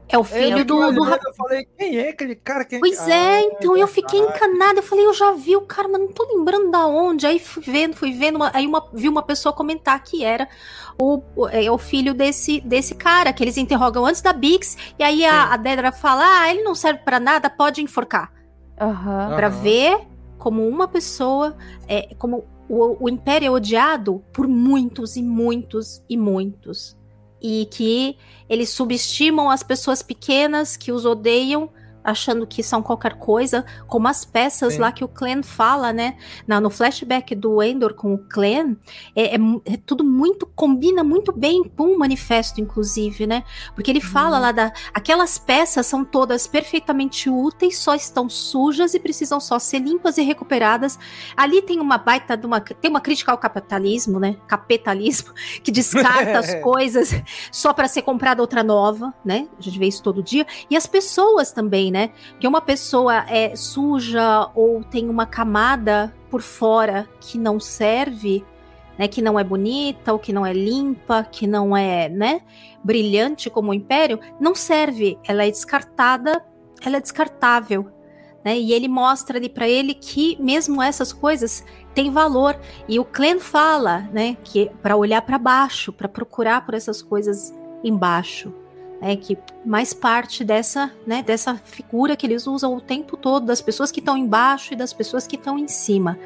[0.08, 2.64] É o filho é, do, do Eu falei, quem é aquele cara?
[2.64, 2.78] Quem...
[2.78, 4.78] Pois ah, é, então é eu fiquei encanada.
[4.78, 7.26] Eu falei, eu já vi o cara, mas não tô lembrando da onde.
[7.26, 8.36] Aí fui vendo, fui vendo.
[8.36, 10.48] Uma, aí uma, vi uma pessoa comentar que era
[10.96, 14.76] o, o, é, o filho desse, desse cara, que eles interrogam antes da Bix.
[14.96, 18.32] E aí a, a Dedra fala: ah, ele não serve para nada, pode enforcar.
[18.80, 19.34] Uhum.
[19.34, 19.60] Pra uhum.
[19.60, 19.98] ver
[20.38, 21.56] como uma pessoa,
[21.88, 26.96] é, como o, o Império é odiado por muitos e muitos e muitos
[27.40, 28.16] e que
[28.48, 31.70] eles subestimam as pessoas pequenas que os odeiam
[32.06, 34.80] achando que são qualquer coisa, como as peças Sim.
[34.80, 36.16] lá que o Clan fala, né?
[36.46, 38.76] Na, no flashback do Endor com o Clan,
[39.14, 43.42] é, é, é, tudo muito, combina muito bem com o manifesto, inclusive, né?
[43.74, 44.40] Porque ele fala hum.
[44.40, 44.72] lá da.
[44.94, 50.22] Aquelas peças são todas perfeitamente úteis, só estão sujas e precisam só ser limpas e
[50.22, 50.98] recuperadas.
[51.36, 52.60] Ali tem uma baita de uma.
[52.60, 54.36] Tem uma crítica ao capitalismo, né?
[54.46, 57.10] Capitalismo, que descarta as coisas
[57.50, 59.48] só para ser comprada outra nova, né?
[59.58, 60.46] A gente vê isso todo dia.
[60.70, 61.95] E as pessoas também, né?
[61.96, 62.10] Né?
[62.38, 68.44] Que uma pessoa é suja ou tem uma camada por fora que não serve,
[68.98, 69.08] né?
[69.08, 72.42] Que não é bonita, ou que não é limpa, que não é, né?
[72.84, 75.18] Brilhante como o Império, não serve.
[75.26, 76.44] Ela é descartada,
[76.84, 77.90] ela é descartável.
[78.44, 78.58] Né?
[78.58, 82.60] E ele mostra ali para ele que mesmo essas coisas têm valor.
[82.86, 87.54] E o Clan fala, né, que para olhar para baixo, para procurar por essas coisas
[87.82, 88.52] embaixo
[89.00, 93.60] né, que mais parte dessa, né, dessa figura que eles usam o tempo todo, das
[93.60, 96.18] pessoas que estão embaixo e das pessoas que estão em cima.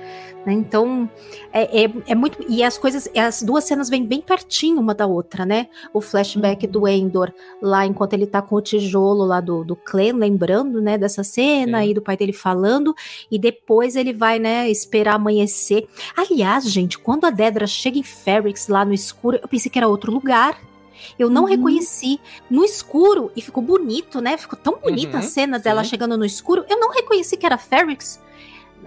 [0.45, 0.53] Né?
[0.53, 1.11] Então,
[1.53, 2.39] é, é, é, muito.
[2.49, 5.69] E as coisas, as duas cenas vêm bem pertinho uma da outra, né?
[5.93, 6.73] O flashback uhum.
[6.73, 10.97] do Endor, lá enquanto ele tá com o tijolo lá do, do Clan, lembrando, né,
[10.97, 11.91] dessa cena Sim.
[11.91, 12.95] e do pai dele falando,
[13.31, 15.87] e depois ele vai, né, esperar amanhecer.
[16.17, 19.89] Aliás, gente, quando a Dedra chega em Ferrix lá no escuro, eu pensei que era
[19.89, 20.70] outro lugar.
[21.19, 21.49] Eu não uhum.
[21.49, 24.37] reconheci no escuro e ficou bonito, né?
[24.37, 25.91] Ficou tão bonita uhum, a cena dela sim.
[25.91, 26.65] chegando no escuro.
[26.69, 28.21] Eu não reconheci que era Ferrix.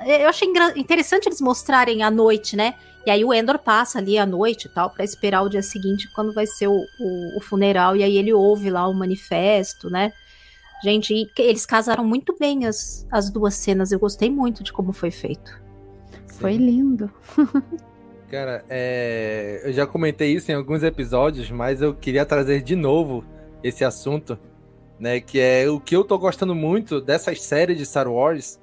[0.05, 2.75] Eu achei interessante eles mostrarem à noite, né?
[3.05, 6.09] E aí o Endor passa ali à noite e tal, para esperar o dia seguinte,
[6.13, 7.95] quando vai ser o, o, o, funeral.
[7.95, 10.13] E aí ele ouve lá o manifesto, né?
[10.83, 13.91] Gente, eles casaram muito bem as, as duas cenas.
[13.91, 15.51] Eu gostei muito de como foi feito.
[16.27, 16.39] Sim.
[16.39, 17.11] Foi lindo.
[18.33, 19.61] Cara, é...
[19.63, 23.23] eu já comentei isso em alguns episódios, mas eu queria trazer de novo
[23.63, 24.39] esse assunto,
[24.99, 25.19] né?
[25.19, 28.59] Que é o que eu tô gostando muito dessas séries de Star Wars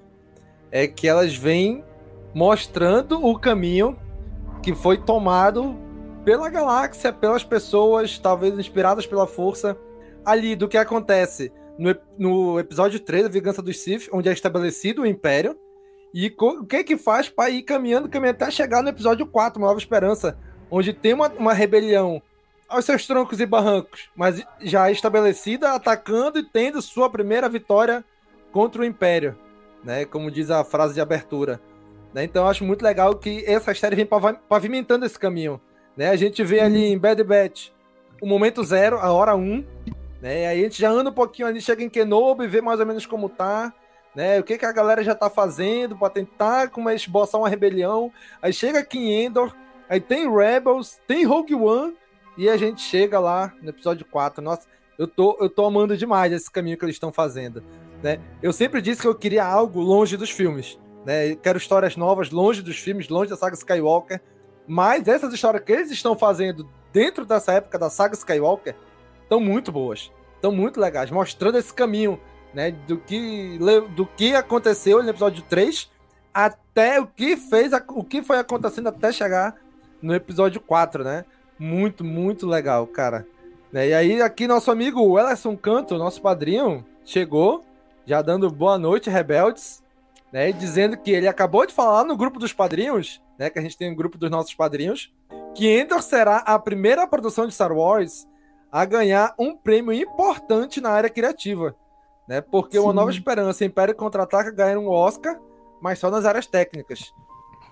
[0.73, 1.85] é que elas vêm
[2.35, 3.97] mostrando o caminho
[4.61, 5.79] que foi tomado
[6.25, 9.79] pela galáxia, pelas pessoas, talvez inspiradas pela força,
[10.25, 15.03] ali do que acontece no, no episódio 3 da Vingança dos Sith, onde é estabelecido
[15.03, 15.57] o Império,
[16.13, 19.69] e o que que faz para ir caminhando, caminhando até chegar no episódio 4, Uma
[19.69, 20.37] Nova Esperança,
[20.71, 22.21] onde tem uma, uma rebelião
[22.69, 28.05] aos seus troncos e barrancos, mas já estabelecida, atacando e tendo sua primeira vitória
[28.53, 29.37] contra o Império,
[29.85, 30.05] né?
[30.05, 31.61] Como diz a frase de abertura.
[32.15, 32.25] Né?
[32.25, 34.09] Então acho muito legal que essa série vem
[34.49, 35.61] pavimentando esse caminho.
[35.97, 36.11] Né?
[36.11, 37.71] A gente vê ali em Bad Batch
[38.21, 39.65] o momento zero, a hora um,
[40.21, 40.47] né?
[40.47, 43.07] Aí a gente já anda um pouquinho ali, chega em Kenobi, vê mais ou menos
[43.07, 43.73] como tá,
[44.15, 44.41] né?
[44.41, 48.13] O que, que a galera já tá fazendo para tentar como é, esboçar uma rebelião.
[48.43, 49.55] Aí chega aqui em Endor,
[49.89, 51.97] aí tem Rebels, tem Rogue One,
[52.37, 54.43] e a gente chega lá no episódio 4.
[54.43, 54.67] Nossa,
[54.99, 57.63] eu tô, eu tô amando demais esse caminho que eles estão fazendo.
[58.03, 58.21] Né?
[58.43, 60.79] Eu sempre disse que eu queria algo longe dos filmes.
[61.05, 61.33] Né?
[61.33, 64.21] Eu quero histórias novas, longe dos filmes, longe da saga Skywalker.
[64.67, 68.75] Mas essas histórias que eles estão fazendo dentro dessa época da saga Skywalker
[69.23, 70.13] estão muito boas.
[70.35, 72.19] Estão muito legais, mostrando esse caminho
[72.53, 73.59] né, do, que,
[73.95, 75.91] do que aconteceu no episódio 3
[76.33, 79.57] até o que fez, o que foi acontecendo até chegar
[80.01, 81.25] no episódio 4, né?
[81.59, 83.27] Muito, muito legal, cara.
[83.73, 83.89] Né?
[83.89, 87.65] E aí, aqui, nosso amigo Ellerson Canto, nosso padrinho, chegou,
[88.07, 89.83] já dando boa noite, rebeldes,
[90.33, 90.53] né?
[90.53, 93.51] Dizendo que ele acabou de falar no grupo dos padrinhos, né?
[93.51, 95.13] Que a gente tem um grupo dos nossos padrinhos,
[95.55, 98.27] que Endor será a primeira produção de Star Wars
[98.73, 101.75] a ganhar um prêmio importante na área criativa,
[102.31, 102.41] né?
[102.41, 102.85] Porque Sim.
[102.85, 105.37] Uma Nova Esperança e Império Contra-Ataca ganharam um Oscar,
[105.83, 107.13] mas só nas áreas técnicas,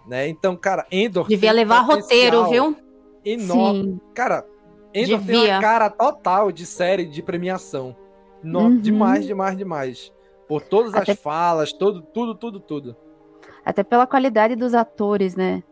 [0.04, 0.26] né?
[0.26, 2.76] Então, cara, Endor devia levar roteiro, viu?
[3.24, 3.84] Enorme.
[3.84, 4.00] Sim.
[4.12, 4.44] Cara,
[4.92, 5.42] Endor devia.
[5.42, 7.94] tem uma cara total de série de premiação.
[8.42, 8.62] No...
[8.62, 8.80] Uhum.
[8.80, 10.12] Demais, demais, demais.
[10.48, 11.12] Por todas Até...
[11.12, 12.96] as falas, todo, tudo, tudo, tudo.
[13.64, 15.62] Até pela qualidade dos atores, né?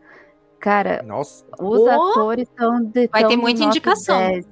[0.61, 1.45] Cara, Nossa.
[1.59, 1.89] os oh!
[1.89, 4.17] atores são de Vai ter muita indicação.
[4.17, 4.47] 10.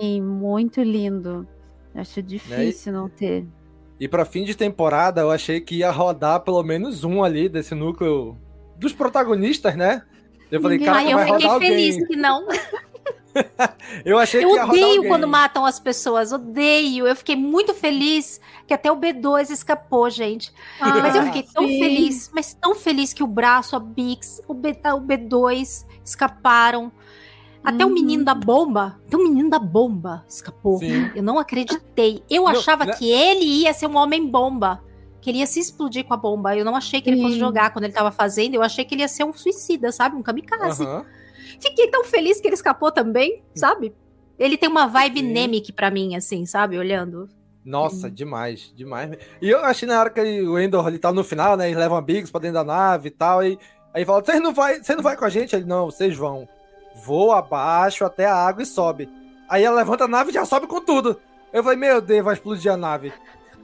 [0.00, 1.46] Sim, muito lindo.
[1.94, 2.98] Acho difícil né?
[2.98, 3.46] não ter.
[3.98, 7.74] E para fim de temporada, eu achei que ia rodar pelo menos um ali desse
[7.74, 8.36] núcleo
[8.76, 10.02] dos protagonistas, né?
[10.50, 12.46] Eu falei, cara, Ai, eu fiquei feliz que não.
[14.04, 17.06] eu achei eu que ia odeio quando matam as pessoas, odeio.
[17.06, 20.52] Eu fiquei muito feliz que até o B2 escapou, gente.
[20.80, 21.78] Ah, mas eu fiquei tão sim.
[21.78, 26.92] feliz, mas tão feliz que o braço, a Bix, o, B, o B2 escaparam.
[27.66, 27.90] Até uhum.
[27.90, 30.78] o menino da bomba, até o menino da bomba escapou.
[30.78, 31.10] Sim.
[31.16, 32.22] Eu não acreditei.
[32.30, 32.92] Eu não, achava né?
[32.92, 34.80] que ele ia ser um homem bomba.
[35.20, 36.56] Que ele ia se explodir com a bomba.
[36.56, 38.54] Eu não achei que ele fosse jogar quando ele tava fazendo.
[38.54, 40.14] Eu achei que ele ia ser um suicida, sabe?
[40.14, 40.84] Um kamikaze.
[40.84, 41.04] Uhum.
[41.60, 43.92] Fiquei tão feliz que ele escapou também, sabe?
[44.38, 45.32] Ele tem uma vibe Sim.
[45.32, 46.78] Nemic pra mim, assim, sabe?
[46.78, 47.28] Olhando.
[47.64, 49.10] Nossa, demais, demais.
[49.42, 51.66] E eu achei na hora que o Endor ele tá no final, né?
[51.66, 53.42] Eles levam amigos pra dentro da nave e tal.
[53.44, 53.58] E
[53.92, 55.56] aí fala: Você não vai, você não vai com a gente?
[55.56, 56.48] Ele, não, vocês vão.
[57.04, 59.08] Voa abaixo até a água e sobe.
[59.48, 61.20] Aí ela levanta a nave e já sobe com tudo.
[61.52, 63.12] Eu falei, meu Deus, vai explodir a nave.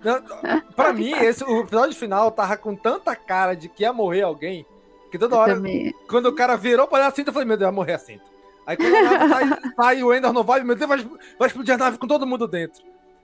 [0.76, 4.66] Pra mim, esse, o episódio final tava com tanta cara de que ia morrer alguém,
[5.10, 5.60] que toda hora,
[6.08, 8.20] quando o cara virou pra olhar assim, eu falei, meu Deus, vai morrer assim.
[8.66, 10.98] Aí quando a nave sai, sai o Ender não vai, meu Deus, vai,
[11.38, 12.82] vai explodir a nave com todo mundo dentro.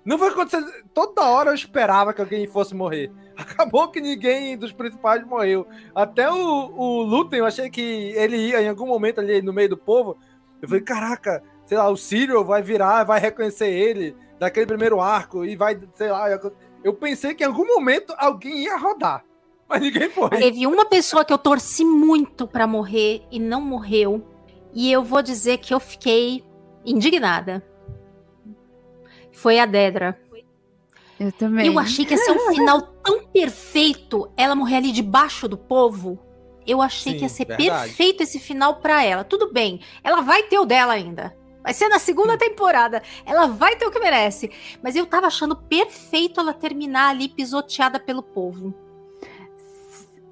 [0.09, 0.65] Não foi acontecer.
[0.95, 3.13] Toda hora eu esperava que alguém fosse morrer.
[3.37, 5.67] Acabou que ninguém dos principais morreu.
[5.95, 7.83] Até o, o Lutem, eu achei que
[8.17, 10.17] ele ia em algum momento ali no meio do povo.
[10.63, 15.45] Eu falei, caraca, sei lá, o Cyril vai virar, vai reconhecer ele daquele primeiro arco
[15.45, 16.31] e vai, sei lá.
[16.83, 19.23] Eu pensei que em algum momento alguém ia rodar.
[19.69, 20.31] Mas ninguém foi.
[20.31, 24.27] Teve uma pessoa que eu torci muito para morrer e não morreu.
[24.73, 26.43] E eu vou dizer que eu fiquei
[26.83, 27.63] indignada
[29.39, 30.19] foi a Dedra.
[31.19, 31.67] Eu também.
[31.67, 36.19] Eu achei que ia ser um final tão perfeito ela morrer ali debaixo do povo.
[36.67, 37.87] Eu achei Sim, que ia ser verdade.
[37.87, 39.25] perfeito esse final para ela.
[39.25, 41.35] Tudo bem, ela vai ter o dela ainda.
[41.63, 42.39] Vai ser na segunda Sim.
[42.39, 43.03] temporada.
[43.25, 44.51] Ela vai ter o que merece.
[44.83, 48.75] Mas eu tava achando perfeito ela terminar ali pisoteada pelo povo.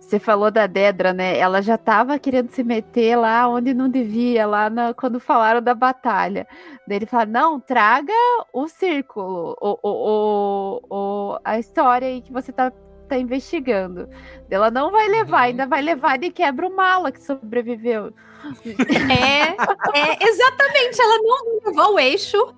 [0.06, 1.36] Você falou da Dedra, né?
[1.36, 5.74] Ela já estava querendo se meter lá onde não devia, lá na, quando falaram da
[5.74, 6.46] batalha.
[6.86, 8.12] Daí ele fala: não, traga
[8.52, 12.70] o círculo, o, o, o, a história aí que você tá,
[13.08, 14.08] tá investigando.
[14.48, 15.44] Ela não vai levar, uhum.
[15.44, 18.14] ainda vai levar e quebra o mala que sobreviveu.
[19.10, 22.54] É, é exatamente, ela não levar o eixo.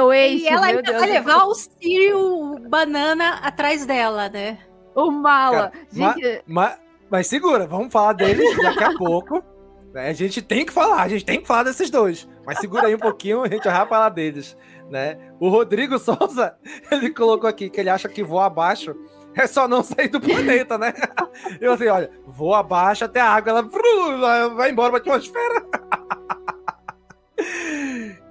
[0.00, 4.58] O eixo, e ela ainda Deus vai levar o Sírio Banana atrás dela, né?
[4.96, 5.70] O mala.
[5.70, 6.42] Cara, gente...
[6.46, 6.76] ma, ma,
[7.10, 9.44] mas segura, vamos falar deles daqui a pouco.
[9.92, 10.08] Né?
[10.08, 12.26] A gente tem que falar, a gente tem que falar desses dois.
[12.44, 14.56] Mas segura aí um pouquinho, a gente vai falar deles.
[14.90, 15.18] Né?
[15.38, 16.56] O Rodrigo Souza,
[16.90, 18.96] ele colocou aqui que ele acha que voa abaixo
[19.34, 20.94] é só não sair do planeta, né?
[21.60, 25.66] Eu assim, olha, voa abaixo até a água, ela vai embora pra atmosfera.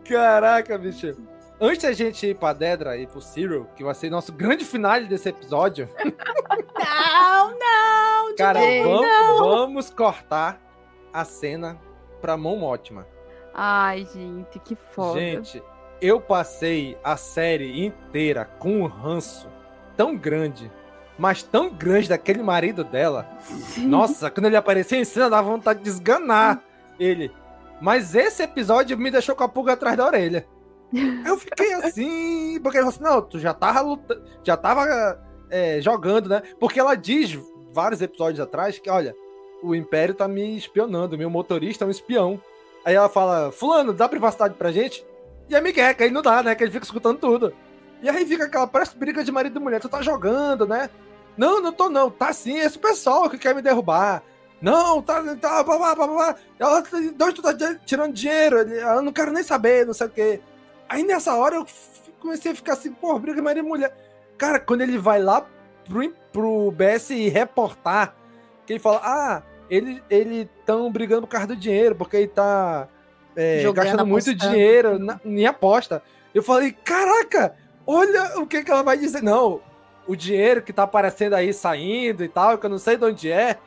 [0.09, 1.15] Caraca, bicho.
[1.59, 5.07] Antes da gente ir pra Dedra e pro Cyril, que vai ser nosso grande finale
[5.07, 5.89] desse episódio.
[6.77, 9.37] Não, não, Cara, vamos, não.
[9.37, 10.61] vamos cortar
[11.11, 11.79] a cena
[12.21, 13.07] pra mão ótima.
[13.53, 15.19] Ai, gente, que foda.
[15.19, 15.63] Gente,
[16.01, 19.49] eu passei a série inteira com um ranço
[19.95, 20.71] tão grande
[21.17, 23.27] mas tão grande daquele marido dela.
[23.77, 26.61] Nossa, quando ele aparecia em cena, dava vontade de esganar
[26.99, 27.31] ele.
[27.81, 30.45] Mas esse episódio me deixou com a pulga atrás da orelha.
[31.25, 35.19] Eu fiquei assim, porque ele falou assim: não, tu já tava lutando, já tava
[35.49, 36.41] é, jogando, né?
[36.59, 37.37] Porque ela diz
[37.73, 39.15] vários episódios atrás que, olha,
[39.61, 42.41] o Império tá me espionando, meu motorista é um espião.
[42.85, 45.05] Aí ela fala: Fulano, dá privacidade pra gente?
[45.49, 46.55] E a Miguel, aí não dá, né?
[46.55, 47.53] Que ele fica escutando tudo.
[48.01, 49.79] E aí fica aquela parece briga de marido e mulher.
[49.79, 50.89] Tu tá jogando, né?
[51.37, 52.09] Não, não tô não.
[52.09, 54.23] Tá sim, esse pessoal que quer me derrubar.
[54.61, 56.35] Não, tá, tá, blá, blá, blá, blá.
[56.57, 56.83] Ela,
[57.21, 57.53] onde tu tá
[57.85, 58.57] tirando dinheiro?
[58.57, 60.41] Eu não quero nem saber, não sei o quê.
[60.87, 61.65] Aí nessa hora eu
[62.19, 63.95] comecei a ficar assim, pô, briga de marido e mulher.
[64.37, 65.45] Cara, quando ele vai lá
[65.87, 68.15] pro, pro BSI reportar,
[68.65, 72.87] que ele fala, ah, ele ele tão brigando por causa do dinheiro, porque ele tá
[73.35, 76.01] é, gastando muito dinheiro na, em aposta.
[76.33, 77.55] Eu falei, caraca,
[77.85, 79.21] olha o que, que ela vai dizer.
[79.21, 79.61] Não,
[80.07, 83.31] o dinheiro que tá aparecendo aí saindo e tal, que eu não sei de onde
[83.31, 83.57] é,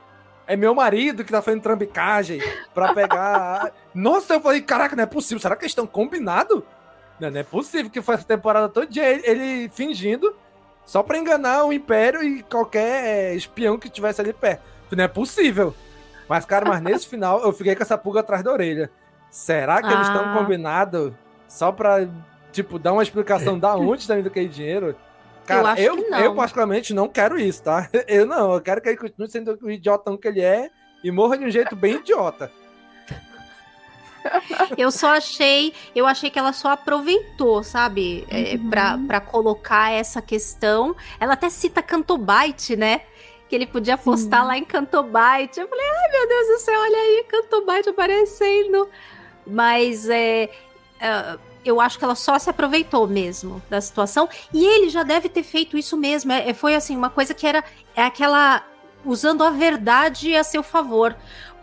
[0.46, 2.40] é meu marido que tá fazendo trambicagem
[2.74, 3.72] pra pegar.
[3.94, 5.40] Nossa, eu falei, caraca, não é possível.
[5.40, 6.62] Será que eles estão combinados?
[7.20, 10.34] Não, não, é possível que foi essa temporada todo dia ele, ele, fingindo
[10.84, 14.62] só pra enganar o Império e qualquer é, espião que tivesse ali perto.
[14.90, 15.74] Não é possível.
[16.28, 18.90] Mas, cara, mas nesse final eu fiquei com essa pulga atrás da orelha.
[19.30, 19.92] Será que ah.
[19.92, 21.12] eles estão combinados
[21.46, 22.08] só pra,
[22.52, 24.96] tipo, dar uma explicação da onde tá vindo aquele dinheiro?
[25.44, 27.88] Cara, eu, eu, eu, particularmente não quero isso, tá?
[28.06, 30.68] Eu não, eu quero que ele continue sendo o idiotão que ele é
[31.02, 32.52] e morra de um jeito bem idiota.
[34.76, 38.70] Eu só achei, eu achei que ela só aproveitou, sabe, é, uhum.
[38.70, 40.94] pra, pra colocar essa questão.
[41.18, 43.02] Ela até cita Cantobite, né?
[43.48, 45.58] Que ele podia postar lá em Cantobite.
[45.58, 48.88] Eu falei, ai meu Deus do céu, olha aí, Cantobite aparecendo.
[49.46, 50.50] Mas é,
[51.00, 54.28] é eu acho que ela só se aproveitou mesmo da situação.
[54.52, 56.32] E ele já deve ter feito isso mesmo.
[56.32, 57.62] É, foi assim, uma coisa que era
[57.94, 58.64] é aquela.
[59.04, 61.14] usando a verdade a seu favor.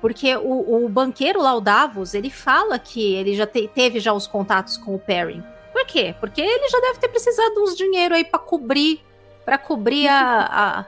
[0.05, 4.13] Porque o, o banqueiro lá, o Davos, ele fala que ele já te, teve já
[4.13, 5.43] os contatos com o Perry.
[5.73, 6.13] Por quê?
[6.19, 9.01] Porque ele já deve ter precisado de uns dinheiro aí para cobrir
[9.43, 10.85] para cobrir a,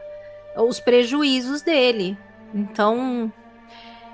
[0.56, 2.16] a, os prejuízos dele.
[2.54, 3.34] Então,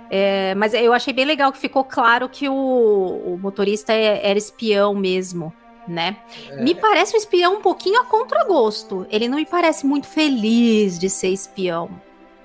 [0.10, 4.40] é, mas eu achei bem legal que ficou claro que o, o motorista é, era
[4.40, 5.52] espião mesmo,
[5.86, 6.16] né?
[6.50, 6.64] É.
[6.64, 9.06] Me parece um espião um pouquinho a contragosto.
[9.10, 11.90] Ele não me parece muito feliz de ser espião.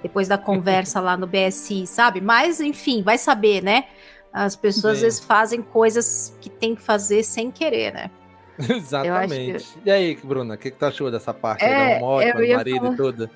[0.02, 2.20] Depois da conversa lá no BSI, sabe?
[2.20, 3.84] Mas, enfim, vai saber, né?
[4.32, 8.10] As pessoas às vezes fazem coisas que tem que fazer sem querer, né?
[8.58, 9.64] Exatamente.
[9.64, 9.88] Que...
[9.88, 12.80] E aí, Bruna, o que, que tu achou dessa parte é, da moto, do marido
[12.80, 12.92] falar...
[12.92, 13.30] e tudo?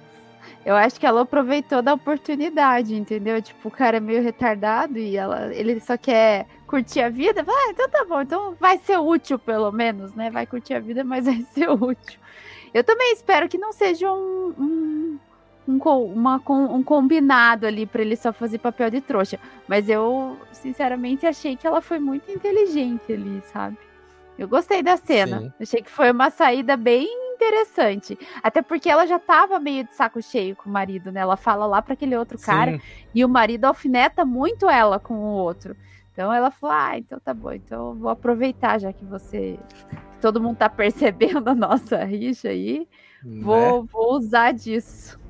[0.65, 3.43] Eu acho que ela aproveitou da oportunidade, entendeu?
[3.43, 7.45] Tipo, o cara é meio retardado e ela, ele só quer curtir a vida.
[7.47, 10.31] Ah, então tá bom, então vai ser útil pelo menos, né?
[10.31, 12.21] Vai curtir a vida, mas vai ser útil.
[12.73, 15.19] Eu também espero que não seja um, um,
[15.67, 19.39] um, uma, um combinado ali para ele só fazer papel de trouxa.
[19.69, 23.77] Mas eu, sinceramente, achei que ela foi muito inteligente ali, sabe?
[24.39, 25.41] Eu gostei da cena.
[25.41, 25.53] Sim.
[25.61, 28.19] Achei que foi uma saída bem interessante.
[28.43, 31.21] Até porque ela já tava meio de saco cheio com o marido, né?
[31.21, 32.47] Ela fala lá para aquele outro Sim.
[32.47, 32.81] cara
[33.15, 35.77] e o marido alfineta muito ela com o outro.
[36.13, 39.59] Então ela falou: Ah, então tá bom, então vou aproveitar, já que você.
[40.21, 42.87] Todo mundo tá percebendo a nossa rixa aí.
[43.25, 43.43] Né?
[43.43, 45.21] Vou, vou usar disso.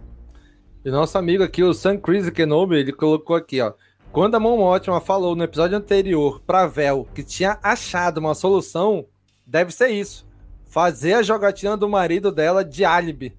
[0.84, 3.72] E nosso amigo aqui, o Sam Chris Kenobi, ele colocou aqui, ó.
[4.10, 9.06] Quando a Mão Ótima falou no episódio anterior pra Vel que tinha achado uma solução,
[9.46, 10.26] deve ser isso
[10.66, 13.36] fazer a jogatina do marido dela de álibi.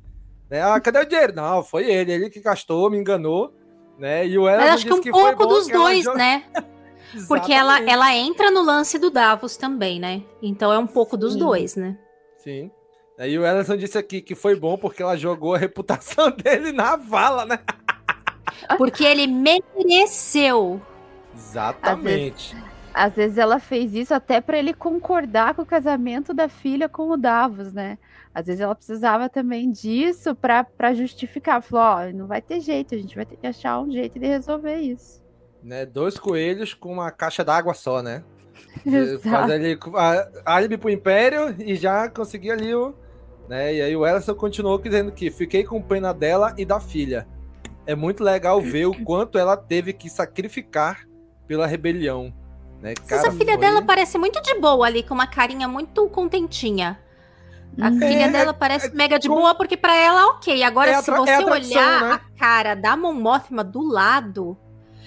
[0.49, 0.61] Né?
[0.61, 1.33] Ah, cadê o dinheiro?
[1.35, 3.53] Não, foi ele, ele que gastou, me enganou.
[3.99, 4.27] Né?
[4.27, 6.43] E o Ela acho que um que pouco dos dois, né?
[7.27, 10.23] Porque ela, ela entra no lance do Davos também, né?
[10.41, 11.19] Então é um pouco Sim.
[11.19, 11.97] dos dois, né?
[12.37, 12.71] Sim.
[13.17, 16.95] Aí o Ellison disse aqui que foi bom porque ela jogou a reputação dele na
[16.95, 17.59] vala, né?
[18.77, 20.81] Porque ele mereceu.
[21.35, 22.55] Exatamente.
[22.93, 27.09] Às vezes ela fez isso até para ele concordar com o casamento da filha com
[27.09, 27.97] o Davos, né?
[28.33, 31.61] Às vezes ela precisava também disso para justificar.
[31.61, 34.19] Falou: ó, oh, não vai ter jeito, a gente vai ter que achar um jeito
[34.19, 35.23] de resolver isso.
[35.63, 35.85] Né?
[35.85, 38.23] Dois coelhos com uma caixa d'água só, né?
[39.23, 39.79] Fazer ali
[40.45, 42.93] a álibi pro Império e já conseguir ali o.
[43.47, 43.75] Né?
[43.75, 47.27] E aí o Ellison continuou dizendo que fiquei com pena dela e da filha.
[47.85, 51.05] É muito legal ver o quanto ela teve que sacrificar
[51.45, 52.33] pela rebelião.
[52.81, 52.93] Né?
[52.93, 53.61] Cara, Mas a filha foi...
[53.61, 56.99] dela parece muito de boa ali, com uma carinha muito contentinha.
[57.79, 60.63] A é, filha dela parece é, mega de boa, porque para ela, ok.
[60.63, 62.11] Agora, é se você é olhar né?
[62.11, 64.57] a cara da Mon Mothma do lado,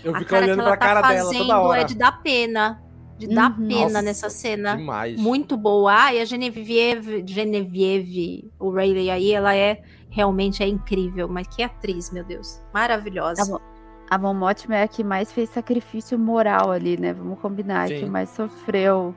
[0.03, 1.81] eu fico olhando pra cara tá dela toda hora.
[1.83, 2.83] É de dar pena.
[3.19, 3.69] De dar Uhum.
[3.69, 4.77] pena Nossa, nessa cena.
[4.77, 5.19] demais.
[5.21, 5.93] Muito boa.
[6.07, 11.27] Ah, e a Genevieve, Genevieve o Rayleigh aí, ela é realmente é incrível.
[11.29, 12.61] Mas que atriz, meu Deus.
[12.75, 13.43] Maravilhosa.
[13.43, 13.61] A Mon-
[14.09, 17.13] A Mon Mothma é a que mais fez sacrifício moral ali, né?
[17.13, 18.01] Vamos combinar, Sim.
[18.01, 19.15] que mais sofreu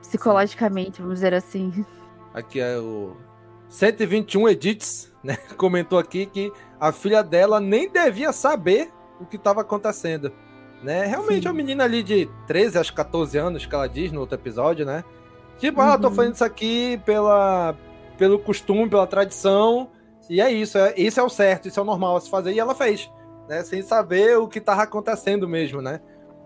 [0.00, 1.84] psicologicamente, vamos dizer assim.
[2.32, 3.16] Aqui é o
[3.68, 5.36] 121 Edits, né?
[5.56, 10.32] Comentou aqui que a filha dela nem devia saber o que estava acontecendo.
[10.84, 11.06] Né?
[11.06, 11.48] Realmente Sim.
[11.48, 14.36] é uma menina ali de 13, acho que 14 anos, que ela diz no outro
[14.36, 15.02] episódio, né?
[15.58, 16.14] Tipo, ah, tô Uhum.
[16.14, 17.74] fazendo isso aqui pela,
[18.18, 19.88] pelo costume, pela tradição,
[20.28, 22.52] e é isso, é, isso é o certo, isso é o normal a se fazer,
[22.52, 23.10] e ela fez,
[23.48, 23.62] né?
[23.64, 26.00] Sem saber o que tava acontecendo mesmo, né?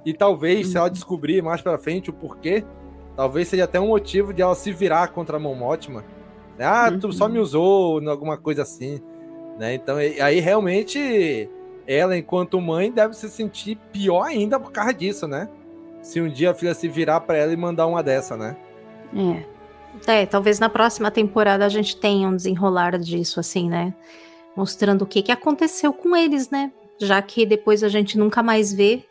[0.06, 2.64] E talvez, se ela descobrir mais pra frente o porquê,
[3.16, 6.04] talvez seja até um motivo de ela se virar contra a Mothma.
[6.56, 6.64] Né?
[6.64, 9.00] Ah, tu só me usou, alguma coisa assim.
[9.58, 9.74] Né?
[9.74, 11.50] Então, aí realmente
[11.88, 15.48] ela, enquanto mãe, deve se sentir pior ainda por causa disso, né?
[16.02, 18.56] Se um dia a filha se virar pra ela e mandar uma dessa, né?
[19.16, 19.58] É.
[20.06, 23.94] É, talvez na próxima temporada a gente tenha um desenrolar disso, assim, né?
[24.54, 26.70] Mostrando o que, que aconteceu com eles, né?
[27.00, 29.02] Já que depois a gente nunca mais vê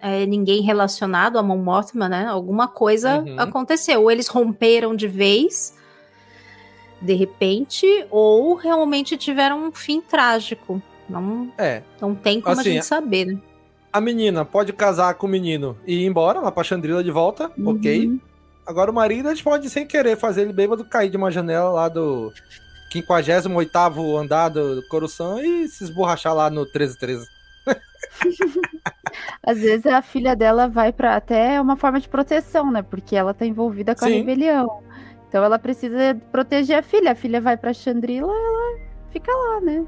[0.00, 2.26] é, ninguém relacionado a Mon Mothma, né?
[2.26, 3.38] Alguma coisa Uhum.
[3.38, 4.02] aconteceu.
[4.02, 5.76] Ou eles romperam de vez,
[7.00, 10.82] de repente, ou realmente tiveram um fim trágico.
[11.08, 11.82] Não, É.
[12.00, 13.38] não tem como Assim, a gente saber, né?
[13.92, 17.50] A menina pode casar com o menino e ir embora lá pra Chandrila de volta,
[17.64, 18.18] ok.
[18.66, 21.88] Agora o marido, eles podem, sem querer, fazer ele bêbado cair de uma janela lá
[21.88, 22.32] do
[22.92, 27.26] 58º andar do Coruscant e se esborrachar lá no 1313.
[29.44, 32.82] Às vezes a filha dela vai pra até uma forma de proteção, né?
[32.82, 34.18] Porque ela tá envolvida com a Sim.
[34.18, 34.82] rebelião.
[35.28, 37.12] Então ela precisa proteger a filha.
[37.12, 38.78] A filha vai pra Chandrila, ela
[39.10, 39.84] fica lá, né?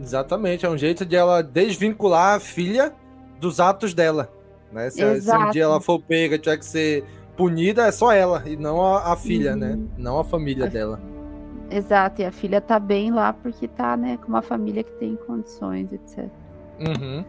[0.00, 2.92] Exatamente, é um jeito de ela desvincular a filha
[3.40, 4.30] dos atos dela.
[4.72, 4.90] Né?
[4.90, 7.04] Se, se um dia ela for pega e tiver que ser
[7.36, 9.58] punida, é só ela, e não a, a filha, Uhum.
[9.58, 9.78] né?
[9.96, 11.00] Não a família dela.
[11.70, 15.16] Exato, e a filha tá bem lá porque tá, né, com uma família que tem
[15.16, 16.28] condições, etc.
[16.78, 17.24] Uhum.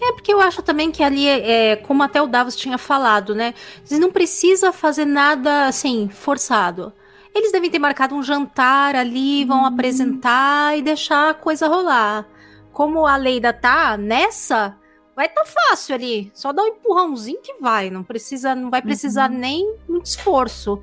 [0.00, 3.54] É, porque eu acho também que ali, é, como até o Davos tinha falado, né?
[3.84, 6.92] Você não precisa fazer nada, assim, forçado.
[7.34, 12.26] Eles devem ter marcado um jantar ali, vão apresentar e deixar a coisa rolar.
[12.72, 14.76] Como a Leida tá nessa,
[15.14, 16.30] vai tá fácil ali.
[16.34, 17.90] Só dá um empurrãozinho que vai.
[17.90, 20.82] Não precisa, não vai precisar nem muito esforço.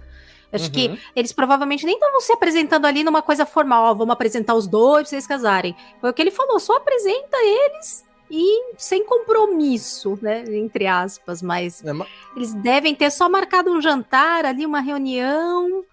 [0.51, 0.97] Acho que Uhum.
[1.13, 3.83] eles provavelmente nem estavam se apresentando ali numa coisa formal.
[3.83, 5.75] Ó, vamos apresentar os dois pra vocês casarem.
[5.99, 10.43] Foi o que ele falou, só apresenta eles e sem compromisso, né?
[10.47, 15.83] Entre aspas, mas É, ma- eles devem ter só marcado um jantar ali, uma reunião.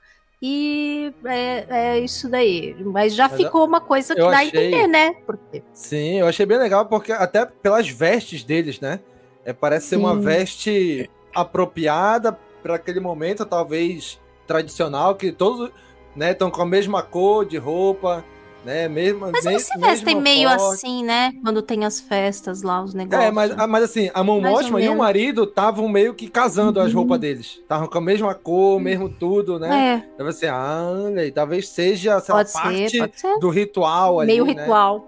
[0.47, 2.76] E é, é isso daí.
[2.84, 5.14] Mas já Mas ficou uma coisa que eu dá a achei- entender, né?
[5.24, 9.01] Porque Sim, eu achei bem legal, porque até pelas vestes deles, né?
[9.42, 10.20] É, parece ser uma Sim.
[10.20, 15.70] veste apropriada para aquele momento, talvez tradicional, que todos
[16.14, 18.22] né, estão com a mesma cor de roupa,
[18.64, 18.88] né?
[18.88, 21.32] Mesma, Mas eles se vestem meio assim, né?
[21.42, 23.24] Quando tem as festas lá, os negócios.
[23.28, 26.92] É, mas, ah, mas assim, a Mothma e o marido estavam meio que casando as
[26.92, 27.00] Uhum.
[27.00, 27.46] roupas deles.
[27.60, 30.06] Estavam com a mesma cor, mesmo tudo, né?
[30.16, 30.92] Deve ser, ah,
[31.34, 33.38] talvez seja lá, Pode ser, parte pode ser.
[33.38, 34.52] do ritual ali, Meio né?
[34.52, 35.06] ritual.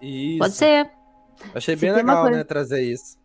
[0.00, 0.38] Isso.
[0.38, 0.90] Pode ser.
[1.54, 3.16] Achei Se bem legal, coisa- né, trazer isso.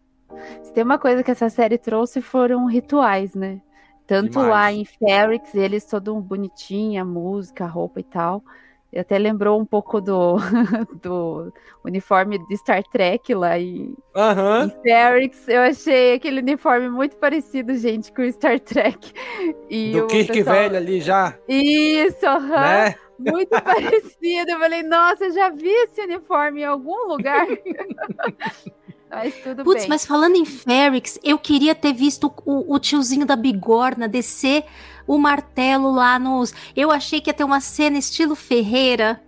[0.63, 3.59] Se tem uma coisa que essa série trouxe foram rituais, né?
[4.05, 4.49] Tanto Demais.
[4.49, 8.43] lá em Ferrix, eles todo um bonitinho, a música, a roupa e tal.
[8.91, 10.37] E até lembrou um pouco do,
[11.01, 11.53] do
[11.85, 14.65] uniforme de Star Trek lá em, Aham.
[14.65, 15.47] em Ferrix.
[15.47, 19.13] Eu achei aquele uniforme muito parecido, gente, com o Star Trek.
[19.69, 22.47] E Do o Kirk pessoal- velho ali já, Isso, aham.
[22.49, 22.95] né?
[23.19, 24.51] Muito parecido.
[24.51, 27.45] Eu falei, nossa, eu já vi esse uniforme em algum lugar.
[29.11, 29.89] Mas tudo Putz, bem.
[29.89, 34.63] mas falando em Ferrix, eu queria ter visto o, o tiozinho da bigorna descer
[35.10, 36.53] o martelo lá nos.
[36.76, 39.20] Eu achei que ia ter uma cena estilo Ferreira.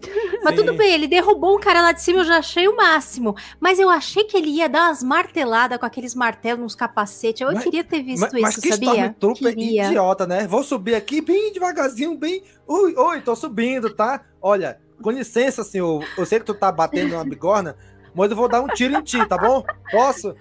[0.42, 0.64] Mas Sim.
[0.64, 3.36] tudo bem, ele derrubou um cara lá de cima, eu já achei o máximo.
[3.60, 7.42] Mas eu achei que ele ia dar umas marteladas com aqueles martelos nos capacetes.
[7.42, 8.88] Eu Mas- queria ter visto Mas, isso, mas que sabia?
[9.18, 9.86] Stormtrooper Queria.
[9.88, 10.46] idiota, né?
[10.46, 12.42] Vou subir aqui bem devagarzinho, bem.
[12.66, 14.22] Ui, oi, tô subindo, tá?
[14.40, 16.02] Olha, com licença, senhor.
[16.16, 17.76] Eu sei que tu tá batendo na bigorna,
[18.14, 19.62] mas eu vou dar um tiro em ti, tá bom?
[19.90, 20.34] Posso?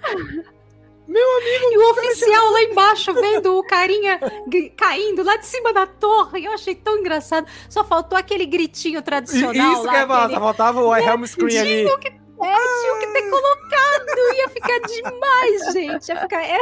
[1.08, 4.20] E o oficial lá embaixo vendo o carinha
[4.76, 6.46] caindo lá de cima da torre.
[6.46, 7.48] Eu achei tão engraçado.
[7.70, 9.74] Só faltou aquele gritinho tradicional.
[9.74, 11.86] Isso lá, que é massa, aquele- faltava o Helm Screen ali.
[11.86, 12.12] Tinha que, é,
[12.82, 14.36] tinha que ter colocado.
[14.36, 16.10] Ia ficar demais, gente.
[16.10, 16.60] Ia ficar, é,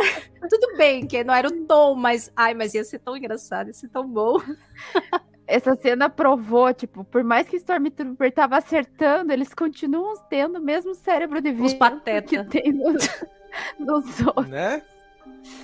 [0.50, 2.32] tudo bem que não era o tom, mas.
[2.36, 4.42] Ai, mas ia ser tão engraçado, ia ser tão bom.
[5.48, 10.62] Essa cena provou, tipo, por mais que o Stormtrooper tava acertando, eles continuam tendo o
[10.62, 12.28] mesmo cérebro de Os vidro pateta.
[12.28, 12.72] que tem
[13.80, 14.48] nos outros.
[14.48, 14.82] Né?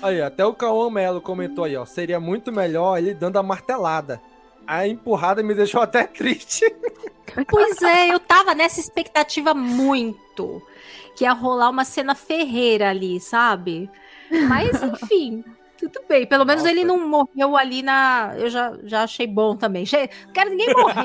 [0.02, 1.86] Aí, até o Cauã Melo comentou aí, ó.
[1.86, 4.22] Seria muito melhor ele dando a martelada.
[4.68, 6.66] A empurrada me deixou até triste.
[7.48, 10.64] Pois é, eu tava nessa expectativa muito.
[11.16, 13.88] Que ia rolar uma cena ferreira ali, sabe?
[14.48, 15.46] Mas, enfim,
[15.78, 16.26] tudo bem.
[16.26, 16.74] Pelo menos Nossa.
[16.74, 18.34] ele não morreu ali na.
[18.36, 19.86] Eu já, já achei bom também.
[19.86, 21.04] Che- Quero ninguém morrer.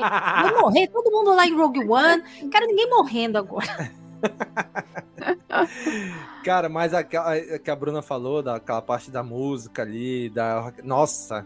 [0.51, 2.23] Não morrer, todo mundo lá em Rogue One.
[2.49, 3.91] Quero ninguém morrendo agora.
[6.43, 10.71] Cara, mas aquela que a Bruna falou, daquela parte da música ali, da.
[10.83, 11.45] Nossa!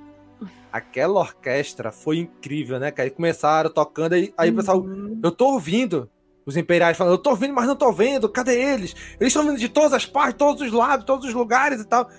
[0.71, 2.91] Aquela orquestra foi incrível, né?
[2.91, 4.85] Que aí começaram tocando, aí, aí o pessoal,
[5.23, 6.09] eu tô ouvindo.
[6.45, 8.95] Os imperiais falando, eu tô ouvindo, mas não tô vendo, cadê eles?
[9.19, 12.09] Eles estão vindo de todas as partes, todos os lados, todos os lugares e tal.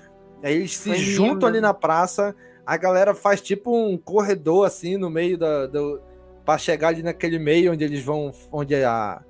[0.43, 1.47] Aí eles se Foi juntam lindo.
[1.47, 2.35] ali na praça,
[2.65, 6.01] a galera faz tipo um corredor assim no meio da, do.
[6.45, 8.31] pra chegar ali naquele meio onde eles vão.
[8.53, 9.21] onde a,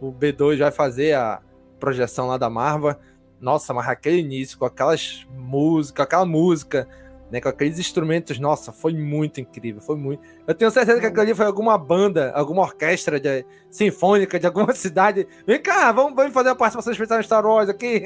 [0.00, 1.40] o B2 vai fazer a
[1.78, 2.98] projeção lá da Marva.
[3.40, 6.88] Nossa, mas aquele início, com aquelas músicas, aquela música,
[7.30, 10.22] né, com aqueles instrumentos, nossa, foi muito incrível, foi muito.
[10.46, 14.72] Eu tenho certeza que aquilo ali foi alguma banda, alguma orquestra de, sinfônica de alguma
[14.74, 15.26] cidade.
[15.46, 18.02] Vem cá, vamos, vamos fazer a participação especial no Star Wars aqui.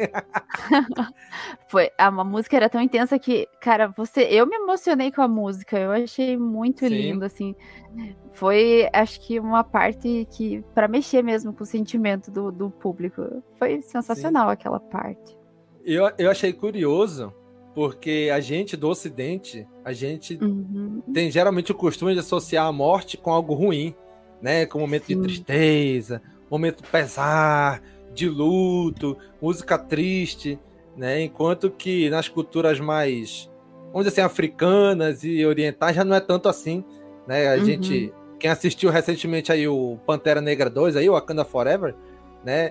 [1.69, 5.79] Foi, a, música era tão intensa que, cara, você, eu me emocionei com a música.
[5.79, 6.89] Eu achei muito Sim.
[6.89, 7.55] lindo, assim.
[8.33, 13.43] Foi, acho que uma parte que para mexer mesmo com o sentimento do, do público.
[13.59, 15.37] Foi sensacional aquela parte.
[15.85, 17.33] Eu, eu achei curioso,
[17.75, 21.03] porque a gente do Ocidente, a gente Uhum.
[21.13, 23.95] tem geralmente o costume de associar a morte com algo ruim,
[24.41, 24.65] né?
[24.67, 25.23] Com um momento de Sim.
[25.23, 30.59] tristeza, momento de pesar, de luto, música triste,
[30.97, 31.23] né?
[31.23, 33.51] Enquanto que nas culturas mais,
[33.93, 36.85] vamos dizer assim, africanas e orientais já não é tanto assim,
[37.27, 37.53] né?
[37.53, 37.65] A Uhum.
[37.65, 41.95] gente, quem assistiu recentemente aí o Pantera Negra 2 aí, o Wakanda Forever,
[42.45, 42.71] né?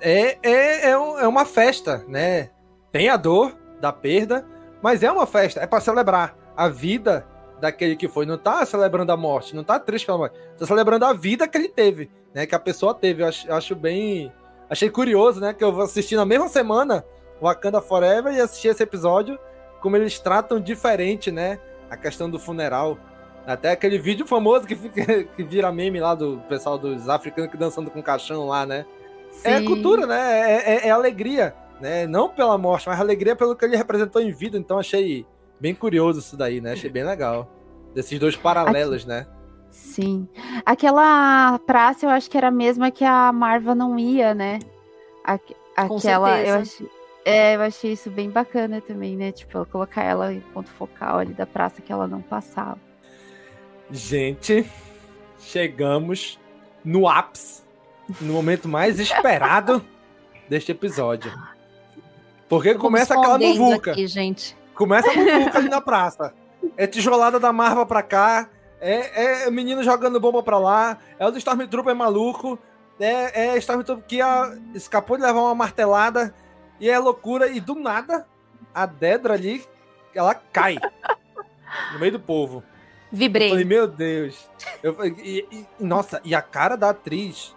[0.00, 2.50] É, é, é, um- é uma festa, né?
[2.92, 4.46] Tem a dor da perda,
[4.80, 7.26] mas é uma festa, é para celebrar a vida
[7.60, 8.24] daquele que foi.
[8.24, 11.58] Não tá celebrando a morte, não tá triste pela morte, tá celebrando a vida que
[11.58, 12.46] ele teve, né?
[12.46, 13.22] Que a pessoa teve.
[13.22, 14.32] Eu acho, acho bem.
[14.70, 15.52] Achei curioso, né?
[15.52, 17.04] Que eu vou assistir na mesma semana
[17.42, 19.38] Wakanda Forever e assistir esse episódio,
[19.82, 21.58] como eles tratam diferente, né?
[21.90, 22.96] A questão do funeral.
[23.46, 27.58] Até aquele vídeo famoso que, fica, que vira meme lá do pessoal dos africanos que
[27.58, 28.86] dançando com caixão lá, né?
[29.44, 29.66] É Sim.
[29.66, 30.40] cultura, né?
[30.40, 32.06] É, é- é alegria, né?
[32.06, 34.56] Não pela morte, mas alegria pelo que ele representou em vida.
[34.58, 35.26] Então achei
[35.60, 36.72] bem curioso isso daí, né?
[36.72, 37.48] Achei bem legal.
[37.94, 39.26] Desses dois paralelos, né?
[39.70, 40.28] Sim.
[40.64, 44.58] Aquela praça eu acho que era a mesma que a Marva não ia, né?
[45.24, 45.56] Aque-
[45.88, 46.90] Com aquela, eu achei,
[47.24, 49.32] é, eu achei isso bem bacana também, né?
[49.32, 52.78] Tipo, ela colocar ela em ponto focal ali da praça que ela não passava.
[53.90, 54.64] Gente,
[55.40, 56.38] chegamos
[56.84, 57.62] no ápice,
[58.20, 59.84] no momento mais esperado
[60.48, 61.32] deste episódio.
[62.56, 63.92] Porque começa aquela muvuca.
[63.92, 64.56] aqui, gente.
[64.74, 66.32] Começa a muvuca ali na praça.
[66.76, 68.48] É tijolada da Marva pra cá.
[68.80, 70.98] É, é menino jogando bomba pra lá.
[71.18, 72.58] É o Stormtrooper maluco.
[72.98, 76.34] É, é Stormtrooper que a- escapou de levar uma martelada.
[76.80, 77.48] E é loucura.
[77.48, 78.26] E do nada,
[78.74, 79.64] a Dedra ali,
[80.14, 80.78] ela cai.
[81.92, 82.62] No meio do povo.
[83.12, 83.48] Eu Vibrei.
[83.50, 84.48] falei, meu Deus.
[84.82, 87.54] Eu e- e- nossa, e a cara da atriz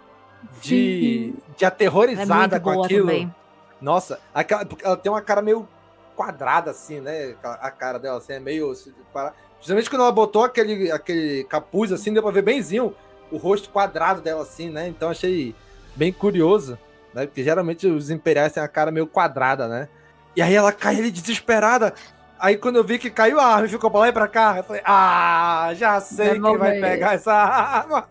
[0.62, 3.06] de, de É aterrorizada muito com aquilo.
[3.06, 3.34] também.
[3.80, 4.18] Nossa,
[4.82, 5.68] ela tem uma cara meio
[6.16, 7.36] quadrada, assim, né?
[7.42, 8.72] A- cara dela, assim, é meio.
[9.56, 12.94] Principalmente quando ela botou aquele, aquele capuz, assim, deu pra ver benzinho
[13.30, 14.88] o rosto quadrado dela, assim, né?
[14.88, 15.54] Então achei
[15.94, 16.78] bem curioso,
[17.14, 17.26] né?
[17.26, 19.88] Porque geralmente os imperiais têm a cara meio quadrada, né?
[20.34, 21.94] E aí ela cai ali desesperada.
[22.38, 24.58] Aí quando eu vi que caiu a arma e ficou pra lá e pra cá,
[24.58, 26.80] eu falei, ah, já sei quem vai morrer.
[26.80, 28.06] pegar essa arma.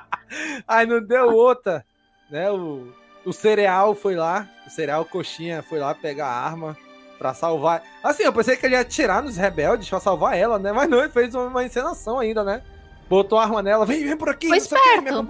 [0.66, 1.84] aí não deu outra,
[2.30, 2.50] né?
[2.50, 2.88] O,
[3.24, 6.76] o cereal foi lá, o cereal coxinha foi lá pegar a arma
[7.18, 7.82] pra salvar.
[8.02, 10.72] Assim, eu pensei que ele ia atirar nos rebeldes pra salvar ela, né?
[10.72, 12.62] Mas não, ele fez uma encenação ainda, né?
[13.08, 15.26] Botou a arma nela, vem, vem por aqui, Foi esperto.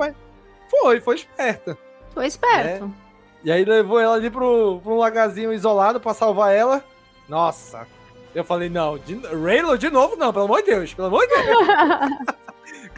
[0.68, 1.78] Foi, foi esperto.
[2.12, 2.92] Foi esperto.
[3.44, 6.84] E aí levou ela ali pro, pro um lagarzinho isolado pra salvar ela.
[7.28, 7.86] Nossa.
[8.34, 11.34] Eu falei, não, de, Raylo de novo não, pelo amor de Deus, pelo amor de
[11.34, 11.66] Deus.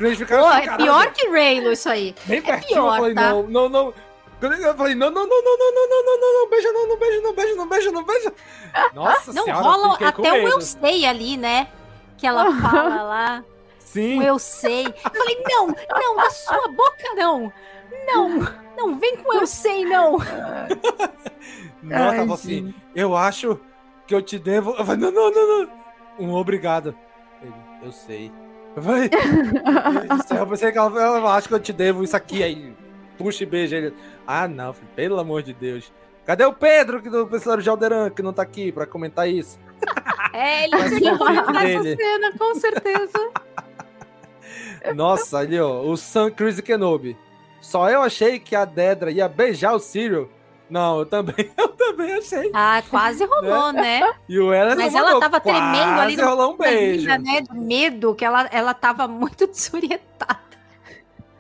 [0.27, 2.15] Pô, assim, é pior que Raylo isso aí.
[2.25, 3.31] Bem pertinho, pior, eu falei, tá?
[3.31, 3.95] não, não, não.
[4.41, 6.89] Quando eu falei, não, não, não, não, não, não, não, não, não, não, beija, não,
[6.89, 8.33] não beija, não beija, não beija, não beija.
[8.95, 11.69] Nossa Não senhora, rola até o eu sei ali, né?
[12.17, 13.45] Que ela fala lá.
[13.79, 14.19] Sim.
[14.19, 14.87] O eu sei.
[14.87, 17.53] Eu falei, não, não, da sua boca não.
[18.07, 20.17] Não, não, vem com eu sei, não.
[21.83, 23.61] Nossa, assim, eu acho
[24.07, 24.71] que eu te devo.
[24.71, 25.71] Eu falei, não, não, não, não.
[26.19, 26.97] Um obrigado.
[27.43, 28.33] Ele, eu sei.
[28.75, 29.11] Eu falei,
[30.39, 32.75] eu pensei que ela, ela acha que eu te devo isso aqui aí.
[33.21, 33.95] Puxa e beija ele.
[34.27, 35.93] Ah, não, filho, pelo amor de Deus.
[36.25, 39.59] Cadê o Pedro, que do professor Jalderan, que não tá aqui pra comentar isso?
[40.33, 43.31] É, ele essa cena, com certeza.
[44.95, 47.17] Nossa, ali, ó, o Sam Cruise Kenobi.
[47.61, 50.31] Só eu achei que a Dedra ia beijar o Cyril.
[50.71, 52.49] Não, eu também, eu também achei.
[52.55, 54.03] Ah, quase rolou, né?
[54.29, 57.09] E o Ellen Mas ela tava tremendo ali no rolou um beijo.
[57.09, 57.41] né?
[57.41, 60.40] De medo, que ela, ela tava muito desorientada.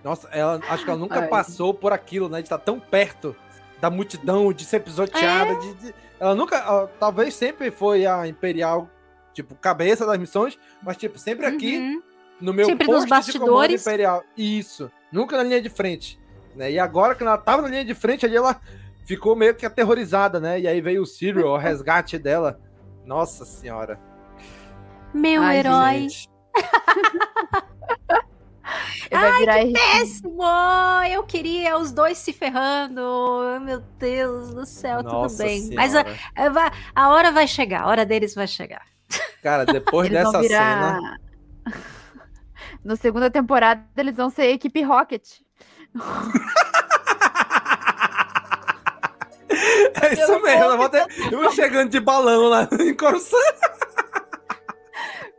[0.03, 1.29] Nossa, ela, acho que ela nunca Ai.
[1.29, 2.39] passou por aquilo, né?
[2.39, 3.37] De estar tão perto
[3.81, 5.53] da multidão, de ser pisoteada.
[5.53, 5.55] É.
[5.59, 8.89] De, de- Ela nunca, ela, talvez sempre foi a Imperial,
[9.33, 12.01] tipo, cabeça das missões, mas, tipo, sempre aqui,
[12.41, 12.71] no meu Uhum.
[12.73, 13.83] Sempre nos posto de comando bastidores.
[13.83, 14.23] Imperial.
[14.37, 16.19] Isso, nunca na linha de frente.
[16.55, 16.73] Né?
[16.73, 18.61] E agora, que ela tava na linha de frente ali, ela
[19.07, 20.61] ficou meio que aterrorizada, né?
[20.61, 22.61] E aí veio o Cyril, o resgate dela.
[23.05, 23.99] Nossa senhora.
[25.15, 26.07] Meu Ai, herói.
[29.11, 30.43] Ele Ai, virar que péssimo!
[31.11, 33.01] Eu queria os dois se ferrando.
[33.62, 35.71] Meu Deus do céu, Nossa tudo bem.
[35.75, 36.21] Mas a, Senhora.
[36.37, 38.83] a- vai- a hora vai chegar, a hora deles vai chegar.
[39.43, 41.21] Cara, depois dessa virar- cena.
[42.85, 45.25] Na segunda temporada, eles vão ser equipe Rocket.
[50.03, 53.41] É isso mesmo, eu vou, ter, eu vou chegando de balão lá em Coruscant.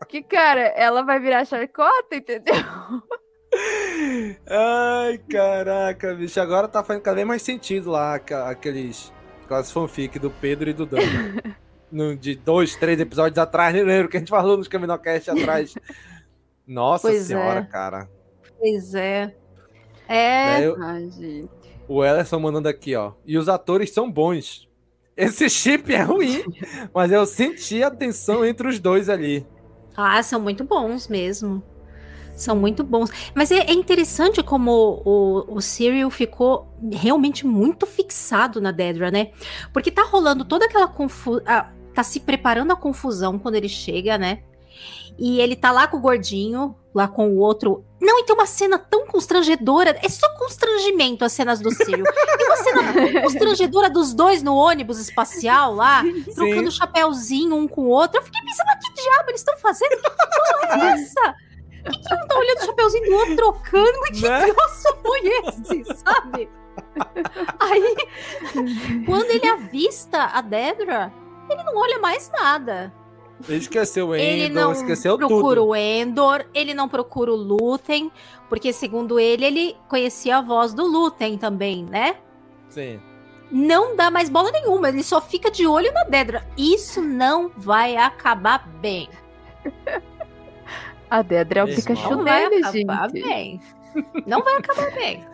[0.08, 2.54] Que, cara, ela vai virar charcota, entendeu?
[4.48, 6.40] Ai, caraca, bicho.
[6.40, 9.12] Agora tá fazendo cada vez mais sentido lá aqueles,
[9.44, 10.98] aquelas fanfic do Pedro e do Dan.
[11.92, 15.74] no, de dois, três episódios atrás, nem lembro que a gente falou nos Caminocast atrás.
[16.66, 17.64] Nossa Pois senhora, é.
[17.64, 18.10] cara.
[18.58, 19.36] Pois é.
[20.08, 20.46] É.
[20.60, 21.50] Né, eu- Ai, gente.
[21.88, 23.14] O Ellerson mandando aqui, ó.
[23.26, 24.70] E os atores são bons.
[25.18, 26.42] Esse chip é ruim,
[26.94, 29.46] mas eu senti a tensão entre os dois ali.
[29.96, 31.64] Ah, são muito bons mesmo.
[32.36, 33.12] São muito bons.
[33.36, 39.32] Mas é, é interessante como o, o Cyril ficou realmente muito fixado na Dedra, né?
[39.72, 41.44] Porque tá rolando toda aquela confusão.
[41.94, 44.44] tá se preparando a confusão quando ele chega, né?
[45.22, 47.86] E ele tá lá com o gordinho, lá com o outro.
[48.02, 49.96] Não, e tem uma cena tão constrangedora.
[50.02, 52.04] É só constrangimento as cenas do Cyril.
[52.04, 56.04] Tem uma cena tão constrangedora dos dois no ônibus espacial lá,
[56.34, 58.18] trocando chapéuzinho um com o outro.
[58.18, 59.92] Eu fiquei pensando, mas que diabo eles estão fazendo?
[59.92, 61.36] Que porra é essa?
[61.84, 64.00] Por que, que um tá olhando o chapéuzinho do outro trocando?
[64.02, 64.48] Mas que Né?
[64.48, 66.50] troço foi esse, sabe?
[67.60, 67.96] Aí,
[69.06, 71.14] quando ele avista a Dedra,
[71.48, 72.92] ele não olha mais nada.
[73.48, 75.70] Ele esqueceu o Ele Endor, não esqueceu procura tudo.
[75.70, 78.12] o Endor, ele não procura o Lúthien,
[78.50, 82.18] porque segundo ele, ele conhecia a voz do Lúthien também, né?
[82.70, 83.00] Sim.
[83.52, 86.48] Não dá mais bola nenhuma, ele só fica de olho na Dedra.
[86.58, 89.10] Isso não vai acabar bem.
[91.10, 91.68] A Dedra é o.
[91.68, 93.24] Pikachu Não vai dele, acabar gente.
[93.28, 93.62] bem.
[94.26, 95.26] Não vai acabar bem.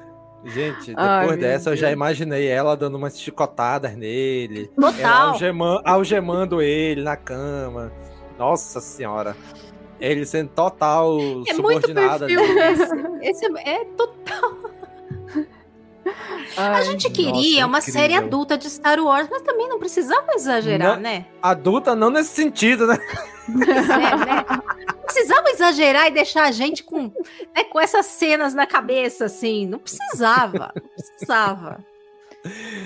[0.46, 4.68] Gente, Ai, depois meu dessa eu já imaginei ela dando umas chicotadas nele.
[4.80, 4.94] Total.
[5.00, 7.92] Ela algeman- algemando ele na cama.
[8.38, 9.36] Nossa senhora.
[10.00, 12.84] Ele sendo total É muito subordinado perfil esse.
[13.46, 14.54] Esse é, é total.
[16.56, 18.02] A Ai, gente nossa, queria uma incrível.
[18.02, 21.02] série adulta de Star Wars, mas também não precisava exagerar, Não.
[21.02, 21.26] né?
[21.42, 22.98] Adulta não nesse sentido, né?
[23.54, 24.46] Pois é, né?
[24.88, 27.04] Não precisava exagerar e deixar a gente com,
[27.56, 29.66] né, com essas cenas na cabeça, assim.
[29.66, 30.72] Não precisava.
[30.76, 31.84] Não precisava.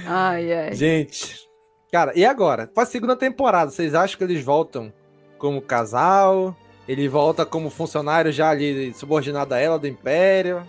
[0.08, 0.74] Ai, ai.
[0.74, 1.50] Gente.
[1.92, 2.68] Cara, e agora?
[2.68, 4.94] Pra segunda temporada, vocês acham que eles voltam
[5.38, 6.56] como casal?
[6.88, 10.66] Ele volta como funcionário já ali subordinado a ela do Império?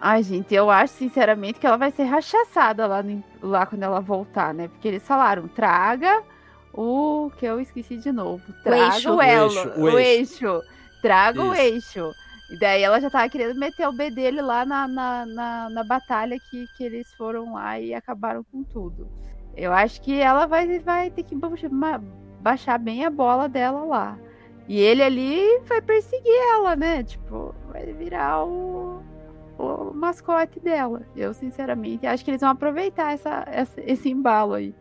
[0.00, 4.00] Ai, gente, eu acho sinceramente que ela vai ser rachaçada lá, no- lá quando ela
[4.00, 4.68] voltar, né?
[4.68, 6.22] Porque eles falaram, traga
[6.76, 8.42] o que eu esqueci de novo.
[8.62, 9.10] Traga eixo.
[9.12, 10.62] o, O elo, eixo, o o eixo.
[11.02, 11.60] Traga o Isso.
[11.62, 12.12] eixo.
[12.50, 15.84] E daí ela já tava querendo meter o B dele lá na, na, na, na
[15.84, 19.08] batalha que, que eles foram lá e acabaram com tudo.
[19.56, 21.36] Eu acho que ela vai, vai ter que
[22.40, 24.18] baixar bem a bola dela lá.
[24.68, 27.02] E ele ali vai perseguir ela, né?
[27.02, 29.02] Tipo, vai virar o,
[29.58, 31.02] o mascote dela.
[31.14, 34.74] Eu, sinceramente, acho que eles vão aproveitar essa, essa- esse embalo aí.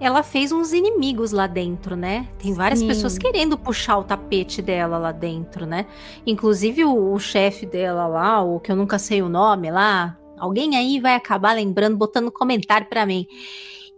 [0.00, 2.28] Ela fez uns inimigos lá dentro, né?
[2.38, 2.88] Tem várias Sim.
[2.88, 5.86] pessoas querendo puxar o tapete dela lá dentro, né?
[6.26, 10.18] Inclusive o, o chefe dela lá, o que eu nunca sei o nome lá.
[10.36, 13.26] Alguém aí vai acabar lembrando, botando comentário pra mim.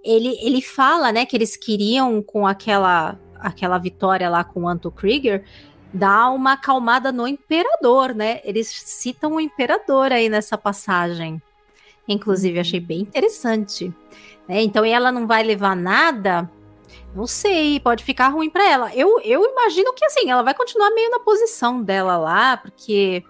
[0.05, 4.91] Ele, ele fala, né, que eles queriam com aquela aquela vitória lá com o Anto
[4.91, 5.45] Krieger
[5.93, 8.41] dar uma acalmada no imperador, né?
[8.45, 11.41] Eles citam o imperador aí nessa passagem.
[12.07, 13.93] Inclusive, achei bem interessante.
[14.49, 14.63] Né?
[14.63, 16.51] Então, e ela não vai levar nada?
[17.15, 18.95] Não sei, pode ficar ruim para ela.
[18.95, 23.25] Eu, eu imagino que assim, ela vai continuar meio na posição dela lá, porque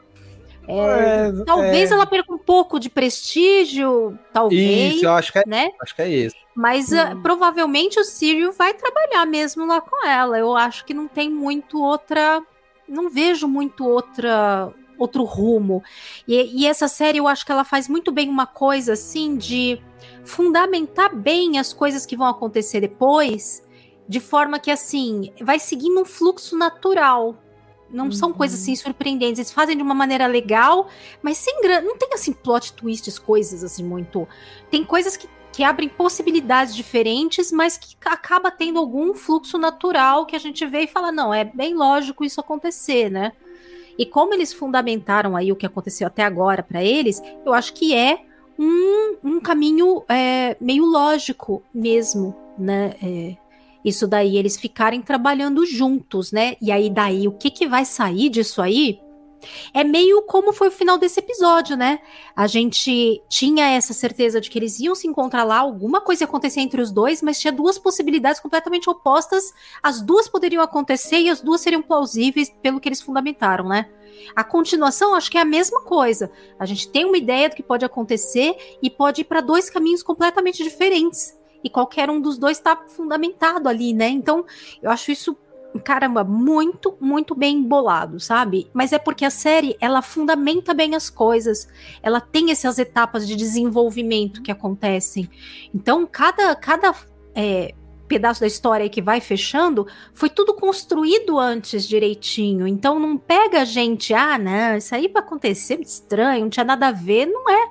[0.66, 1.94] É, é, talvez é.
[1.94, 4.96] ela perca um pouco de prestígio, talvez.
[4.96, 5.70] Isso, eu acho que é, né?
[5.80, 6.36] acho que é isso.
[6.54, 6.96] Mas hum.
[6.96, 10.36] uh, provavelmente o Sírio vai trabalhar mesmo lá com ela.
[10.38, 12.42] Eu acho que não tem muito outra.
[12.88, 15.82] Não vejo muito outra outro rumo.
[16.26, 19.78] E, e, essa série eu acho que ela faz muito bem uma coisa assim de
[20.26, 23.64] fundamentar bem as coisas que vão acontecer depois,
[24.08, 27.36] de forma que assim vai seguindo um fluxo natural.
[27.88, 28.12] Não uhum.
[28.12, 29.38] são coisas assim surpreendentes.
[29.38, 30.88] Eles fazem de uma maneira legal,
[31.22, 31.86] mas sem grande.
[31.86, 34.26] Não tem assim plot twists, coisas assim muito.
[34.70, 40.34] Tem coisas que, que abrem possibilidades diferentes, mas que acaba tendo algum fluxo natural que
[40.34, 43.32] a gente vê e fala: não, é bem lógico isso acontecer, né?
[43.98, 47.94] E como eles fundamentaram aí o que aconteceu até agora para eles, eu acho que
[47.94, 48.25] é
[48.58, 52.94] um, um caminho é, meio lógico mesmo, né?
[53.02, 53.36] É,
[53.84, 56.56] isso daí, eles ficarem trabalhando juntos, né?
[56.60, 59.00] E aí, daí, o que, que vai sair disso aí?
[59.72, 62.00] É meio como foi o final desse episódio, né?
[62.34, 66.26] A gente tinha essa certeza de que eles iam se encontrar lá, alguma coisa ia
[66.26, 69.52] acontecer entre os dois, mas tinha duas possibilidades completamente opostas.
[69.82, 73.86] As duas poderiam acontecer e as duas seriam plausíveis pelo que eles fundamentaram, né?
[74.34, 76.30] A continuação, acho que é a mesma coisa.
[76.58, 80.02] A gente tem uma ideia do que pode acontecer e pode ir para dois caminhos
[80.02, 84.08] completamente diferentes e qualquer um dos dois está fundamentado ali, né?
[84.08, 84.44] Então,
[84.80, 85.36] eu acho isso
[85.84, 88.70] caramba, muito, muito bem bolado, sabe?
[88.72, 91.68] Mas é porque a série, ela fundamenta bem as coisas.
[92.02, 95.28] Ela tem essas etapas de desenvolvimento que acontecem.
[95.74, 96.94] Então, cada, cada
[97.34, 97.74] é,
[98.06, 102.66] pedaço da história que vai fechando, foi tudo construído antes direitinho.
[102.66, 106.88] Então, não pega a gente, ah, não, isso aí vai acontecer estranho, não tinha nada
[106.88, 107.26] a ver.
[107.26, 107.68] Não é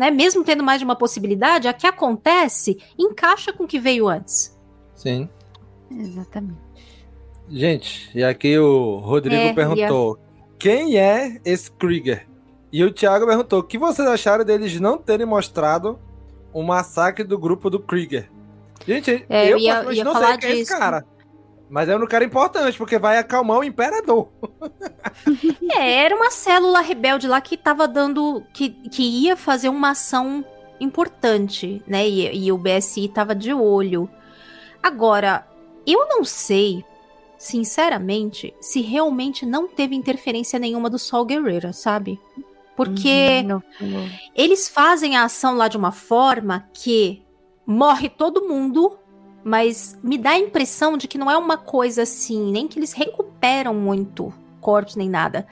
[0.00, 0.10] né?
[0.10, 4.58] Mesmo tendo mais de uma possibilidade, a que acontece encaixa com o que veio antes.
[4.94, 5.28] Sim.
[5.90, 6.58] Exatamente.
[7.48, 10.18] Gente, e aqui o Rodrigo é, perguntou:
[10.58, 12.26] quem é esse Krieger?
[12.72, 15.98] E o Thiago perguntou: o que vocês acharam deles não terem mostrado
[16.52, 18.30] o massacre do grupo do Krieger?
[18.86, 21.04] Gente, é, eu, eu ia, ia não sei quem é esse cara.
[21.70, 24.28] Mas é um cara importante, porque vai acalmar o imperador.
[25.72, 28.42] é, era uma célula rebelde lá que tava dando.
[28.52, 30.44] que, que ia fazer uma ação
[30.80, 32.08] importante, né?
[32.08, 34.10] E, e o BSI tava de olho.
[34.82, 35.46] Agora,
[35.86, 36.84] eu não sei,
[37.38, 42.18] sinceramente, se realmente não teve interferência nenhuma do Sol Guerreiro, sabe?
[42.76, 44.10] Porque uhum, não, não.
[44.34, 47.22] eles fazem a ação lá de uma forma que
[47.70, 48.98] morre todo mundo
[49.42, 52.92] mas me dá a impressão de que não é uma coisa assim, nem que eles
[52.92, 55.46] recuperam muito corpos nem nada.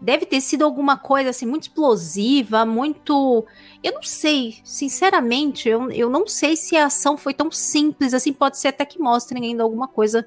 [0.00, 3.44] Deve ter sido alguma coisa assim muito explosiva, muito.
[3.82, 8.32] Eu não sei, sinceramente, eu, eu não sei se a ação foi tão simples assim.
[8.32, 10.26] Pode ser até que mostrem ainda alguma coisa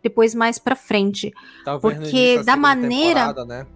[0.00, 1.32] depois mais para frente.
[1.64, 3.32] Talvez porque da maneira.
[3.44, 3.66] Né?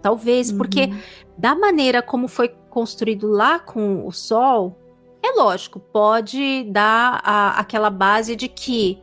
[0.00, 0.58] Talvez, uhum.
[0.58, 0.92] porque
[1.36, 4.78] da maneira como foi construído lá com o Sol,
[5.22, 9.00] é lógico, pode dar a, aquela base de que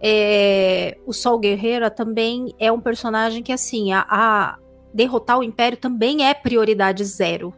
[0.00, 4.58] é, o Sol Guerreiro também é um personagem que, assim, a, a,
[4.92, 7.54] derrotar o Império também é prioridade zero.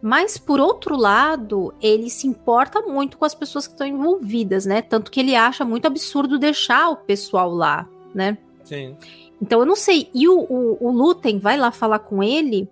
[0.00, 4.82] Mas, por outro lado, ele se importa muito com as pessoas que estão envolvidas, né?
[4.82, 8.36] Tanto que ele acha muito absurdo deixar o pessoal lá, né?
[8.64, 8.96] Sim.
[9.40, 10.10] Então, eu não sei.
[10.14, 12.68] E o, o, o Lutem vai lá falar com ele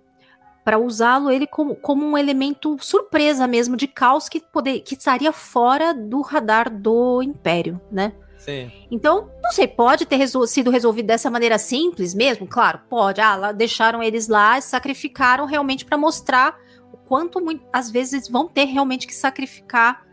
[0.65, 5.33] para usá-lo ele como, como um elemento surpresa mesmo de caos que, poder, que estaria
[5.33, 8.13] fora do radar do Império, né?
[8.39, 8.73] Sim.
[8.91, 12.47] Então, não sei, pode ter resol sido resolvido dessa maneira simples mesmo?
[12.47, 13.21] Claro, pode.
[13.21, 16.59] Ah, lá, deixaram eles lá, sacrificaram realmente para mostrar
[16.93, 20.05] o quanto muito, às vezes vão ter realmente que sacrificar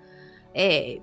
[0.54, 1.00] é,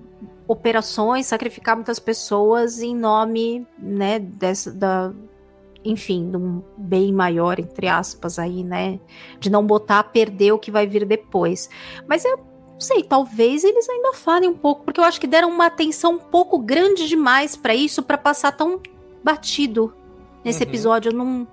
[0.46, 5.12] operações, sacrificar muitas pessoas em nome, né, dessa, da,
[5.90, 8.98] enfim, de um bem maior, entre aspas, aí, né?
[9.38, 11.70] De não botar a perder o que vai vir depois.
[12.06, 15.48] Mas eu não sei, talvez eles ainda falem um pouco, porque eu acho que deram
[15.48, 18.80] uma atenção um pouco grande demais para isso, para passar tão
[19.24, 19.94] batido
[20.44, 20.68] nesse uhum.
[20.68, 21.46] episódio, num,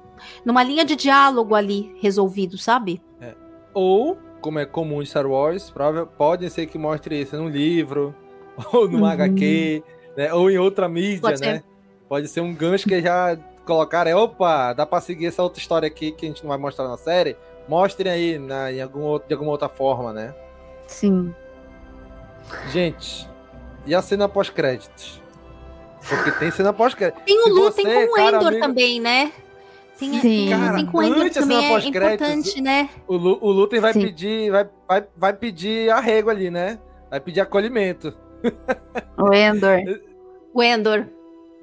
[0.43, 3.01] numa linha de diálogo ali resolvido, sabe?
[3.21, 3.33] É.
[3.73, 5.73] Ou, como é comum em Star Wars,
[6.17, 8.13] pode ser que mostre isso num livro,
[8.73, 9.05] ou no uhum.
[9.05, 9.83] HQ,
[10.17, 10.33] né?
[10.33, 11.53] ou em outra mídia, pode né?
[11.55, 11.63] Ser.
[12.09, 15.87] Pode ser um gancho que já colocaram é, opa, dá pra seguir essa outra história
[15.87, 17.37] aqui que a gente não vai mostrar na série,
[17.67, 20.33] mostrem aí na, em algum outro, de alguma outra forma, né?
[20.87, 21.33] Sim.
[22.69, 23.29] Gente,
[23.85, 25.21] e a cena pós-créditos?
[26.07, 27.23] Porque tem cena pós-créditos.
[27.25, 28.61] Tem o Lutem com o Endor amigo...
[28.61, 29.31] também, né?
[29.97, 30.49] Tem, Sim.
[30.49, 32.89] Cara, tem com o Endor também é importante, né?
[33.07, 36.79] O, o Lutem vai pedir, vai, vai, vai pedir arrego ali, né?
[37.09, 38.13] Vai pedir acolhimento.
[39.17, 39.79] O Endor.
[40.53, 41.07] o Endor.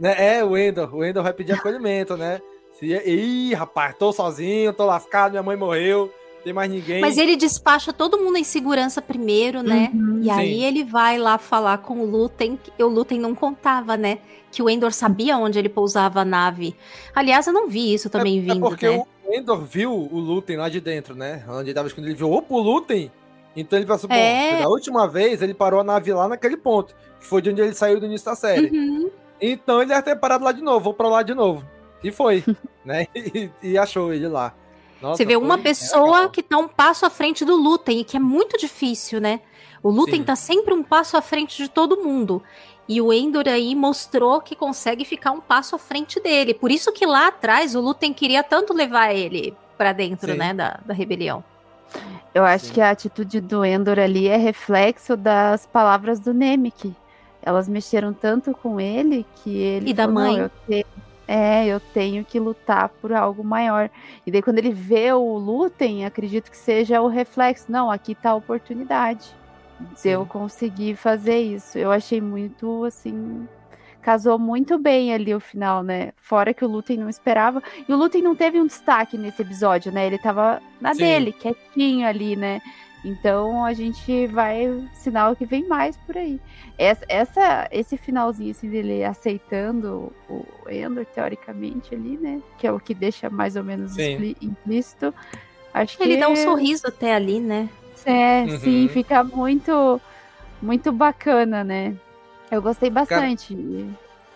[0.00, 0.38] Né?
[0.38, 0.94] É, o Endor.
[0.96, 2.40] O Endor vai pedir acolhimento, né?
[2.82, 6.10] Ih, rapaz, tô sozinho, tô lascado, minha mãe morreu,
[6.42, 7.02] tem mais ninguém.
[7.02, 9.90] Mas ele despacha todo mundo em segurança primeiro, né?
[9.92, 10.64] Uhum, e aí sim.
[10.64, 14.20] ele vai lá falar com o Lutem, que o Lutem não contava, né?
[14.50, 16.74] Que o Endor sabia onde ele pousava a nave.
[17.14, 19.04] Aliás, eu não vi isso também é, vindo, é porque né?
[19.26, 21.44] o Endor viu o Lutem lá de dentro, né?
[21.46, 23.12] Onde ele tava escondido, ele viu, opa, o Lutem!
[23.54, 24.60] Então ele bom, É.
[24.60, 27.74] da última vez ele parou a nave lá naquele ponto, que foi de onde ele
[27.74, 28.70] saiu do início da série.
[28.70, 29.10] Uhum.
[29.40, 31.64] Então ele deve ter parado lá de novo, vou pra lá de novo.
[32.02, 32.44] E foi,
[32.84, 33.06] né?
[33.14, 34.54] E, e achou ele lá.
[35.00, 36.30] Nossa, Você vê uma pessoa legal.
[36.30, 39.40] que tá um passo à frente do Lutem, e que é muito difícil, né?
[39.82, 40.24] O Lutem Sim.
[40.24, 42.42] tá sempre um passo à frente de todo mundo.
[42.86, 46.52] E o Endor aí mostrou que consegue ficar um passo à frente dele.
[46.52, 50.38] Por isso que lá atrás o Lutem queria tanto levar ele pra dentro, Sim.
[50.38, 51.42] né, da, da rebelião.
[52.34, 52.74] Eu acho Sim.
[52.74, 56.94] que a atitude do Endor ali é reflexo das palavras do Nemec.
[57.42, 60.40] Elas mexeram tanto com ele que ele E da falou, "Não, mãe.
[60.40, 60.86] eu tenho-
[61.26, 63.88] é, eu tenho que lutar por algo maior.
[64.26, 67.66] E daí quando ele vê o Lutem, acredito que seja o reflexo.
[67.70, 69.26] Não, aqui tá a oportunidade
[70.02, 70.28] de eu Sim.
[70.28, 71.78] conseguir fazer isso.
[71.78, 73.46] Eu achei muito assim,
[74.02, 76.12] casou muito bem ali o final, né?
[76.16, 77.62] Fora que o Lutem não esperava.
[77.88, 80.06] E o Lutem não teve um destaque nesse episódio, né?
[80.06, 81.00] Ele tava na Sim.
[81.00, 82.60] dele, quietinho ali, né?
[83.04, 86.38] Então a gente vai sinal que vem mais por aí.
[86.76, 92.40] Essa, essa- esse finalzinho assim dele aceitando o Endor teoricamente ali, né?
[92.58, 94.34] Que é o que deixa mais ou menos Sim.
[94.42, 95.14] implícito.
[95.72, 97.68] Acho que Ele dá um sorriso até ali, né?
[98.04, 98.58] é, Uhum.
[98.58, 100.00] sim, fica muito
[100.60, 101.94] muito bacana, né?
[102.50, 103.56] Eu gostei bastante.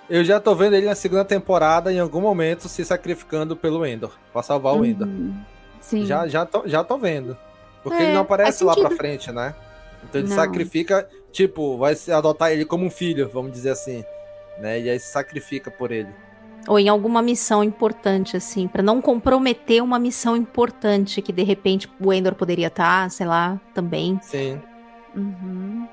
[0.08, 4.12] Eu já tô vendo ele na segunda temporada, em algum momento, se sacrificando pelo Endor,
[4.32, 5.08] pra salvar o Endor.
[5.08, 5.34] Uhum.
[5.80, 6.04] Sim.
[6.06, 7.36] Já, já, tô, já tô vendo.
[7.85, 9.55] Porque É, ele não aparece lá pra frente, né?
[10.03, 10.35] Então ele Não.
[10.37, 14.03] sacrifica, tipo, vai se adotar ele como um filho, vamos dizer assim.
[14.59, 14.80] Né?
[14.80, 16.09] E aí se sacrifica por ele.
[16.66, 21.91] Ou em alguma missão importante, assim, pra não comprometer uma missão importante que de repente
[22.01, 24.18] o Endor poderia estar, sei lá, também.
[24.22, 24.61] Sim.
[25.14, 25.87] Uhum.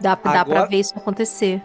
[0.00, 1.60] Dá, dá pra Agora- ver isso acontecer.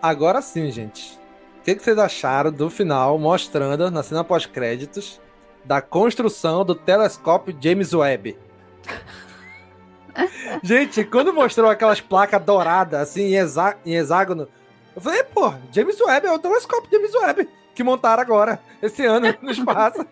[0.00, 1.18] Agora sim, gente.
[1.60, 5.20] O que, que vocês acharam do final mostrando, na cena pós-créditos,
[5.64, 8.36] da construção do telescópio James Webb?
[10.62, 14.48] gente, quando mostrou aquelas placas douradas, assim, em, hexá- em hexágono,
[14.94, 19.34] eu falei, pô, James Webb é o telescópio James Webb que montaram agora, esse ano,
[19.40, 20.04] no espaço.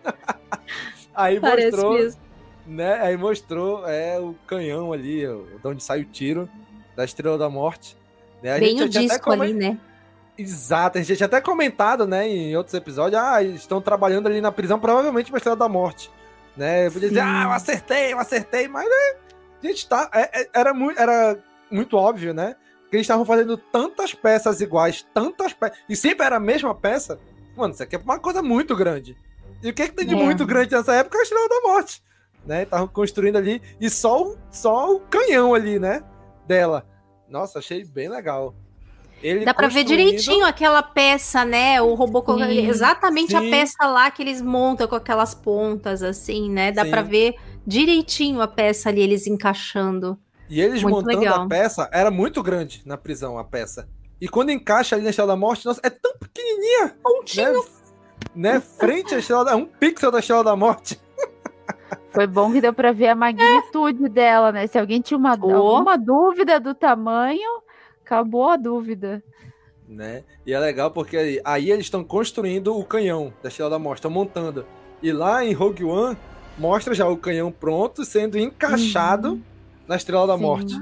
[1.13, 1.97] Aí mostrou,
[2.65, 2.93] né?
[3.01, 6.49] Aí mostrou é, o canhão ali, de onde sai o tiro
[6.95, 7.95] da Estrela da Morte.
[8.41, 8.55] Né?
[8.55, 9.77] A Bem gente o disco comen- ali, né?
[10.37, 14.41] Exato, a gente tinha até comentado, né, em outros episódios, ah, eles estão trabalhando ali
[14.41, 16.09] na prisão, provavelmente pra Estrela da Morte,
[16.55, 17.27] né, eu podia dizer, Sim.
[17.27, 19.15] ah, eu acertei, eu acertei, mas, né,
[19.63, 21.37] gente, tá, é- é- era, muito, era
[21.69, 22.55] muito óbvio, né,
[22.89, 27.19] que eles estavam fazendo tantas peças iguais, tantas peças, e sempre era a mesma peça,
[27.55, 29.15] mano, isso aqui é uma coisa muito grande,
[29.63, 30.17] e o que que tem de É.
[30.17, 31.17] muito grande nessa época?
[31.17, 32.03] A Estrela da Morte,
[32.45, 36.03] né, estavam construindo ali, e só, o- só o canhão ali, né,
[36.47, 36.85] dela,
[37.29, 38.53] nossa, achei bem legal.
[39.23, 41.81] Ele Dá pra ver construindo- direitinho aquela peça, né?
[41.81, 42.67] O robô com Sim.
[42.67, 43.51] exatamente a Sim.
[43.51, 46.71] peça lá que eles montam com aquelas pontas, assim, né?
[46.71, 50.17] Dá pra ver direitinho a peça ali, eles encaixando.
[50.49, 51.41] E eles Muito montando legal.
[51.43, 53.87] a peça, era muito grande na prisão a peça.
[54.19, 56.95] E quando encaixa ali na Estrela da Morte, nossa, é tão pequenininha.
[57.37, 57.53] Né?
[58.35, 58.59] né?
[58.59, 59.55] Frente à Estrela da...
[59.55, 60.99] Um pixel da Estrela da Morte.
[62.11, 64.67] Foi bom que deu pra ver a magnitude dela, né?
[64.67, 65.55] Se alguém tinha uma, Oh.
[65.55, 67.49] alguma dúvida do tamanho,
[68.11, 69.23] acabou a dúvida.
[69.87, 70.23] Né?
[70.45, 73.99] E é legal porque aí, aí eles estão construindo o canhão da Estrela da Morte,
[73.99, 74.65] estão montando.
[75.01, 76.17] E lá em Rogue One,
[76.57, 79.41] mostra já o canhão pronto, sendo encaixado
[79.87, 80.41] na Estrela da Sim.
[80.41, 80.75] Morte.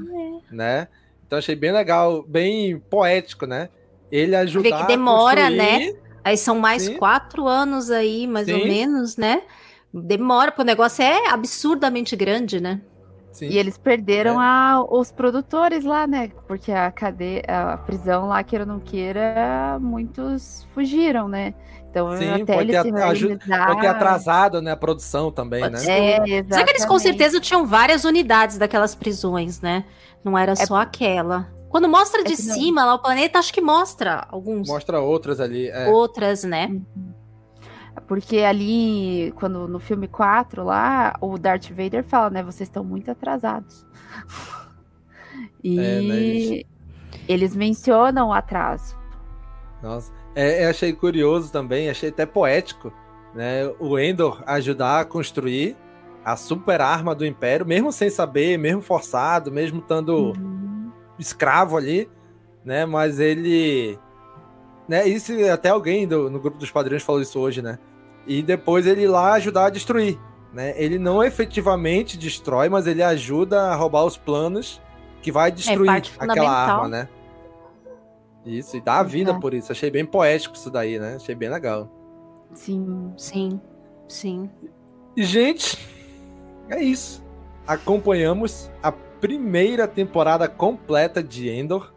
[0.52, 0.88] Né?
[1.26, 3.70] Então achei bem legal, bem poético, né?
[4.12, 5.96] Ele ajudar que demora, a construir...
[6.24, 6.98] Aí são mais Sim.
[6.98, 8.68] quatro anos aí, mais ou Sim.
[8.68, 9.44] menos, né?
[9.94, 12.82] Demora, porque o negócio é absurdamente grande, né?
[13.32, 13.48] Sim.
[13.50, 14.46] E eles perderam É.
[14.46, 16.30] a, os produtores lá, né?
[16.48, 21.54] Porque a cadeia, a prisão lá, queira ou não queira, muitos fugiram, né?
[21.92, 25.74] Então Sim, até pode eles ter, organizar- pode ter atrasado né, a produção também, Pode
[25.74, 25.80] né?
[25.80, 25.92] ser.
[25.92, 29.86] É, Só que eles com certeza tinham várias unidades daquelas prisões, né?
[30.24, 31.48] Não era só aquela.
[31.70, 35.40] Quando mostra de É não- cima lá o planeta, acho que mostra alguns Mostra outras
[35.40, 35.68] ali.
[35.70, 35.88] É.
[35.88, 36.70] outras, né?
[38.10, 42.42] Porque ali, quando no filme 4 lá, o Darth Vader fala, né?
[42.44, 43.86] Vocês estão muito atrasados.
[45.64, 46.64] E É, né,
[47.28, 48.98] eles mencionam o atraso.
[49.84, 50.12] Nossa.
[50.36, 52.92] É, eu achei curioso também, achei até poético,
[53.36, 53.68] né?
[53.80, 55.78] O Endor ajudar a construir
[56.26, 60.92] a super arma do Império, mesmo sem saber, mesmo forçado, mesmo estando Uhum.
[61.20, 62.10] escravo ali,
[62.66, 62.86] né?
[62.86, 64.00] Mas ele.
[64.88, 67.78] Né, isso até alguém do- no grupo dos padrinhos falou isso hoje, né?
[68.26, 70.20] E depois ele ir lá ajudar a destruir.
[70.54, 70.74] Né?
[70.78, 74.82] Ele não efetivamente destrói, mas ele ajuda a roubar os planos
[75.22, 77.10] que vai destruir parte aquela arma, né?
[78.46, 79.72] Isso, e dá a vida por isso.
[79.72, 81.16] Achei bem poético isso daí, né?
[81.16, 81.92] Achei bem legal.
[82.54, 83.14] Sim.
[83.18, 83.62] Sim,
[84.08, 84.50] sim.
[85.16, 85.78] E, gente,
[86.70, 87.24] é isso.
[87.68, 91.94] Acompanhamos a primeira temporada completa de Endor.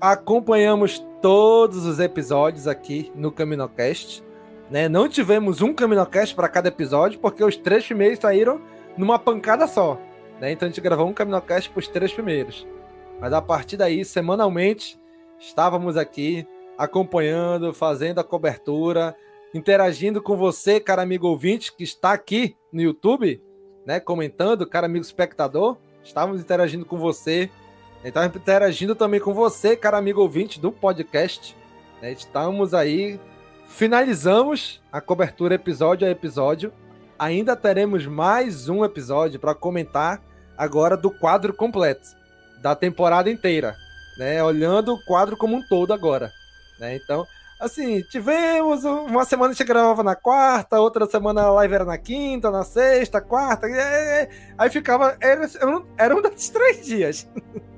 [0.00, 4.24] Acompanhamos todos os episódios aqui no Caminocast.
[4.70, 4.88] Né?
[4.88, 8.60] Não tivemos um Caminocast para cada episódio, porque os três primeiros saíram
[8.96, 10.00] numa pancada só.
[10.40, 10.52] Né?
[10.52, 12.66] Então a gente gravou um Caminocast para os três primeiros.
[13.20, 14.98] Mas a partir daí, semanalmente,
[15.38, 16.46] estávamos aqui
[16.78, 19.14] acompanhando, fazendo a cobertura,
[19.52, 23.42] interagindo com você, cara amigo ouvinte, que está aqui no YouTube,
[23.84, 24.00] né?
[24.00, 25.76] Comentando, cara amigo espectador.
[26.02, 27.50] Estávamos interagindo com você.
[28.02, 31.54] Estávamos interagindo também com você, cara amigo ouvinte do podcast.
[32.00, 32.12] né?
[32.12, 33.20] Estamos aí.
[33.70, 36.72] Finalizamos a cobertura episódio a episódio.
[37.18, 40.20] Ainda teremos mais um episódio para comentar
[40.58, 42.08] agora do quadro completo
[42.60, 43.74] da temporada inteira,
[44.18, 44.42] né?
[44.42, 46.30] Olhando o quadro como um todo agora,
[46.78, 46.96] né?
[46.96, 47.24] Então,
[47.58, 51.96] assim, tivemos uma semana a gente gravava na quarta, outra semana a live era na
[51.96, 53.66] quinta, na sexta, quarta,
[54.58, 55.48] aí ficava era,
[55.96, 57.28] era um desses três dias.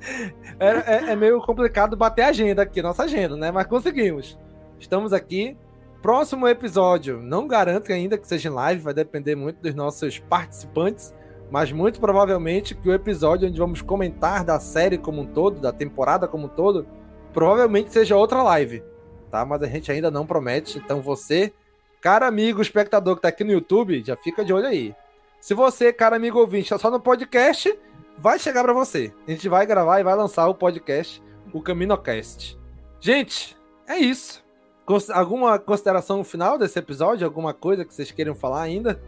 [0.59, 3.53] Era- é, é meio complicado bater a agenda aqui, nossa agenda, né?
[3.53, 4.37] Mas conseguimos.
[4.81, 5.57] Estamos aqui.
[6.03, 11.15] Próximo episódio, não garanto ainda que seja em live, vai depender muito dos nossos participantes
[11.53, 15.71] mas muito provavelmente que o episódio onde vamos comentar da série como um todo, da
[15.71, 16.87] temporada como um todo,
[17.31, 18.83] provavelmente seja outra live,
[19.31, 19.45] tá?
[19.45, 21.53] Mas a gente ainda não promete, então você,
[22.01, 24.95] cara amigo espectador que tá aqui no YouTube, já fica de olho aí.
[25.43, 27.79] Se você, cara amigo ouvinte, tá só no podcast,
[28.17, 29.13] vai chegar pra você.
[29.29, 31.23] A gente vai gravar e vai lançar o podcast,
[31.53, 32.59] o Caminocast.
[32.99, 34.42] Gente, é isso.
[34.85, 37.27] Cons- alguma consideração final desse episódio?
[37.27, 39.01] Alguma coisa que vocês queiram falar ainda?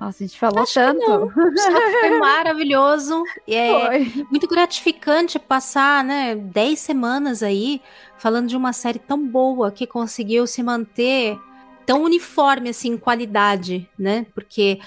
[0.00, 1.30] Nossa, a gente falou Acho tanto.
[1.30, 3.22] Foi maravilhoso.
[3.46, 4.24] É Foi.
[4.30, 7.80] muito gratificante passar, né, 10 semanas aí
[8.18, 11.38] falando de uma série tão boa que conseguiu se manter
[11.86, 14.26] tão uniforme assim em qualidade, né?
[14.34, 14.80] Porque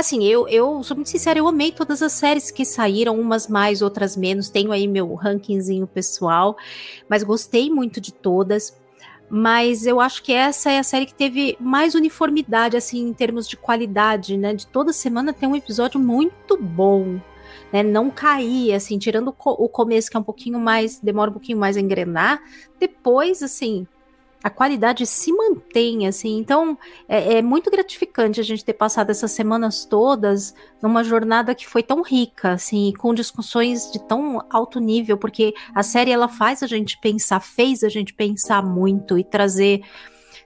[0.00, 3.82] assim, eu, eu sou muito sincera, eu amei todas as séries que saíram, umas mais,
[3.82, 4.48] outras menos.
[4.48, 6.56] Tenho aí meu rankingzinho pessoal,
[7.08, 8.78] mas gostei muito de todas.
[9.32, 13.46] Mas eu acho que essa é a série que teve mais uniformidade, assim, em termos
[13.48, 14.52] de qualidade, né?
[14.52, 17.20] De toda semana tem um episódio muito bom,
[17.72, 17.80] né?
[17.80, 21.34] Não cair, assim, tirando o, co- o começo, que é um pouquinho mais, demora um
[21.34, 22.42] pouquinho mais a engrenar.
[22.80, 23.86] Depois, assim,
[24.42, 26.38] a qualidade se mantém, assim.
[26.38, 31.66] Então, é, é muito gratificante a gente ter passado essas semanas todas numa jornada que
[31.66, 36.62] foi tão rica, assim, com discussões de tão alto nível, porque a série ela faz
[36.62, 39.82] a gente pensar, fez a gente pensar muito e trazer,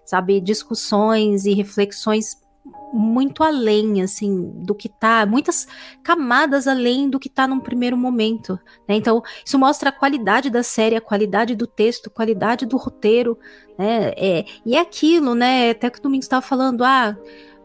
[0.05, 2.44] sabe, discussões e reflexões
[2.93, 5.67] muito além, assim, do que tá, muitas
[6.03, 8.59] camadas além do que tá num primeiro momento,
[8.89, 8.97] né?
[8.97, 13.39] Então, isso mostra a qualidade da série, a qualidade do texto, a qualidade do roteiro,
[13.79, 14.13] né?
[14.17, 15.71] É, e é aquilo, né?
[15.71, 17.17] Até que o Domingos estava falando, ah,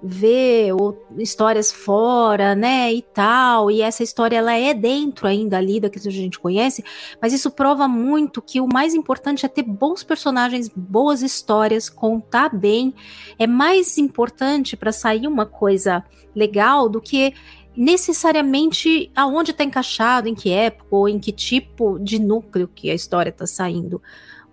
[0.01, 0.71] ver
[1.17, 5.99] histórias fora, né, e tal, e essa história ela é dentro ainda ali da que
[5.99, 6.83] a gente conhece,
[7.21, 12.55] mas isso prova muito que o mais importante é ter bons personagens, boas histórias, contar
[12.55, 12.93] bem,
[13.37, 16.03] é mais importante para sair uma coisa
[16.33, 17.33] legal do que
[17.75, 22.93] necessariamente aonde está encaixado, em que época ou em que tipo de núcleo que a
[22.93, 24.01] história está saindo.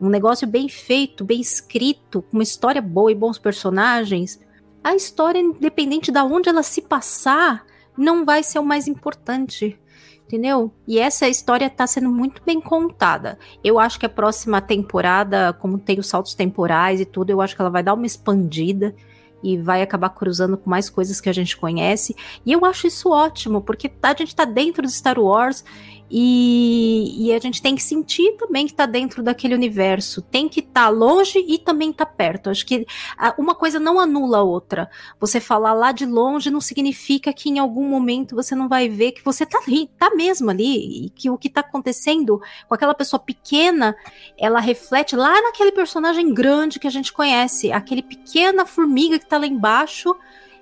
[0.01, 4.39] Um negócio bem feito, bem escrito, com uma história boa e bons personagens,
[4.87, 7.67] a história, independente de onde ela se passar,
[7.99, 9.77] não vai ser o mais importante.
[10.25, 10.73] Entendeu?
[10.87, 13.37] E essa história tá sendo muito bem contada.
[13.65, 17.57] Eu acho que a próxima temporada, como tem os saltos temporais e tudo, eu acho
[17.57, 18.95] que ela vai dar uma expandida
[19.43, 22.15] e vai acabar cruzando com mais coisas que a gente conhece.
[22.45, 25.65] E eu acho isso ótimo, porque a gente tá dentro de Star Wars
[26.11, 30.23] e, e a gente tem que sentir também que tá dentro daquele universo.
[30.23, 32.49] Tem que estar tá longe e também tá perto.
[32.51, 32.87] Acho que
[33.19, 34.89] a- uma coisa não anula a outra.
[35.19, 39.13] Você falar lá de longe não significa que em algum momento você não vai ver
[39.13, 42.95] que você tá ali, tá mesmo ali, e que o que tá acontecendo com aquela
[42.95, 43.97] pessoa pequena,
[44.39, 49.39] ela reflete lá naquele personagem grande que a gente conhece, aquele pequena formiga que tá
[49.39, 50.15] lá embaixo,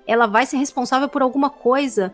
[0.07, 2.13] ela vai ser responsável por alguma coisa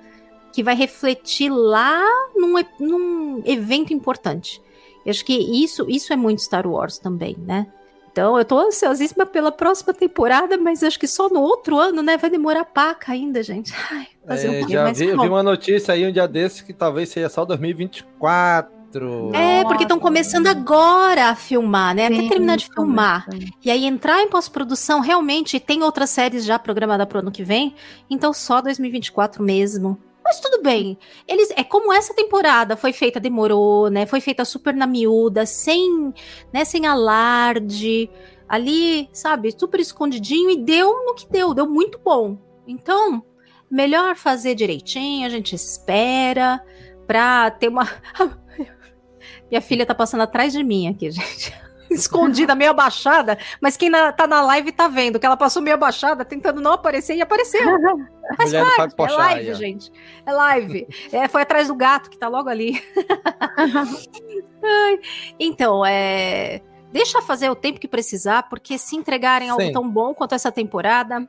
[0.52, 2.04] que vai refletir lá
[2.36, 4.62] num, num evento importante.
[5.06, 7.68] Eu acho que isso, isso é muito Star Wars também, né?
[8.12, 12.18] Então, eu tô ansiosíssima pela próxima temporada, mas acho que só no outro ano, né?
[12.18, 13.74] Vai demorar paca ainda, gente.
[13.90, 14.74] Ai, fazer É, o quê?
[14.74, 18.82] já vi, vi uma notícia aí um dia desses que talvez seja só 2024.
[18.92, 19.32] 4.
[19.34, 22.08] É, porque estão começando agora a filmar, né?
[22.08, 23.26] Até Sim, terminar de filmar.
[23.64, 27.74] E aí entrar em pós-produção, realmente, tem outras séries já programadas pro ano que vem,
[28.10, 29.98] então só 2024 mesmo.
[30.24, 30.98] Mas tudo bem.
[31.28, 34.06] Eles é como essa temporada foi feita, demorou, né?
[34.06, 36.14] Foi feita super na miúda, sem,
[36.54, 38.10] né, sem alarde,
[38.48, 42.38] ali, sabe, super escondidinho e deu no que deu, deu muito bom.
[42.68, 43.24] Então,
[43.70, 46.64] melhor fazer direitinho, a gente espera
[47.08, 47.88] pra ter uma
[49.50, 51.54] Minha filha tá passando atrás de mim aqui, gente.
[51.96, 55.76] Escondida, meio abaixada, mas quem na- tá na live tá vendo que ela passou meio
[55.76, 57.62] abaixada, tentando não aparecer e apareceu.
[58.40, 59.92] Mulher parte, é live, aí, gente.
[60.26, 60.88] É live.
[61.12, 62.82] É, foi atrás do gato que tá logo ali.
[64.64, 65.00] Ai,
[65.38, 66.62] então, é.
[66.94, 69.72] Deixa fazer o tempo que precisar, porque se entregarem algo Sim.
[69.72, 71.28] tão bom quanto essa temporada,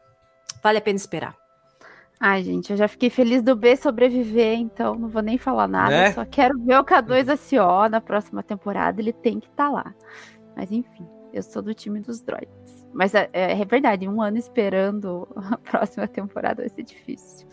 [0.63, 1.37] vale a pena esperar.
[2.25, 5.91] Ai, gente, eu já fiquei feliz do B sobreviver, então não vou nem falar nada.
[5.91, 6.13] Né?
[6.13, 9.93] Só quero ver o K2 SO na próxima temporada, ele tem que estar lá.
[10.57, 12.87] Mas enfim, eu sou do time dos droids.
[12.93, 17.47] Mas é, é verdade, um ano esperando a próxima temporada vai ser difícil.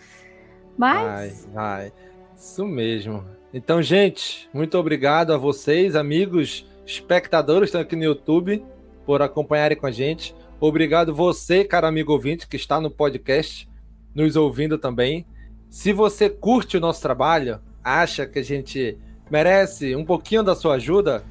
[0.77, 1.93] Mas Vai, vai.
[2.35, 3.25] Isso mesmo.
[3.53, 8.63] Então, gente, muito obrigado a vocês, amigos, espectadores que estão aqui no YouTube,
[9.05, 10.35] por acompanharem com a gente.
[10.59, 13.67] Obrigado você, cara amigo ouvinte, que está no podcast,
[14.13, 15.25] nos ouvindo também.
[15.69, 18.97] Se você curte o nosso trabalho, acha que a gente
[19.29, 21.23] merece um pouquinho da sua ajuda,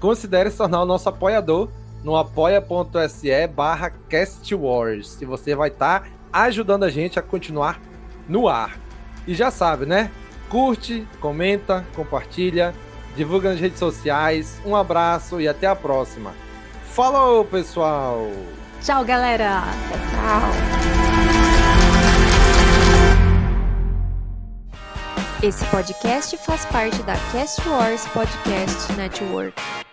[0.00, 1.68] considere se tornar o nosso apoiador
[2.02, 5.20] no apoia.se barra castwars.
[5.20, 7.80] E você vai estar ajudando a gente a continuar
[8.28, 8.78] no ar.
[9.26, 10.10] E já sabe, né?
[10.48, 12.72] Curte, comenta, compartilha,
[13.16, 14.60] divulga nas redes sociais.
[14.64, 16.32] Um abraço e até a próxima.
[16.84, 18.30] Falou, pessoal!
[18.82, 19.62] Tchau, galera!
[20.10, 20.86] Tchau!
[25.42, 29.85] Esse podcast faz parte da Cast Wars Podcast Network.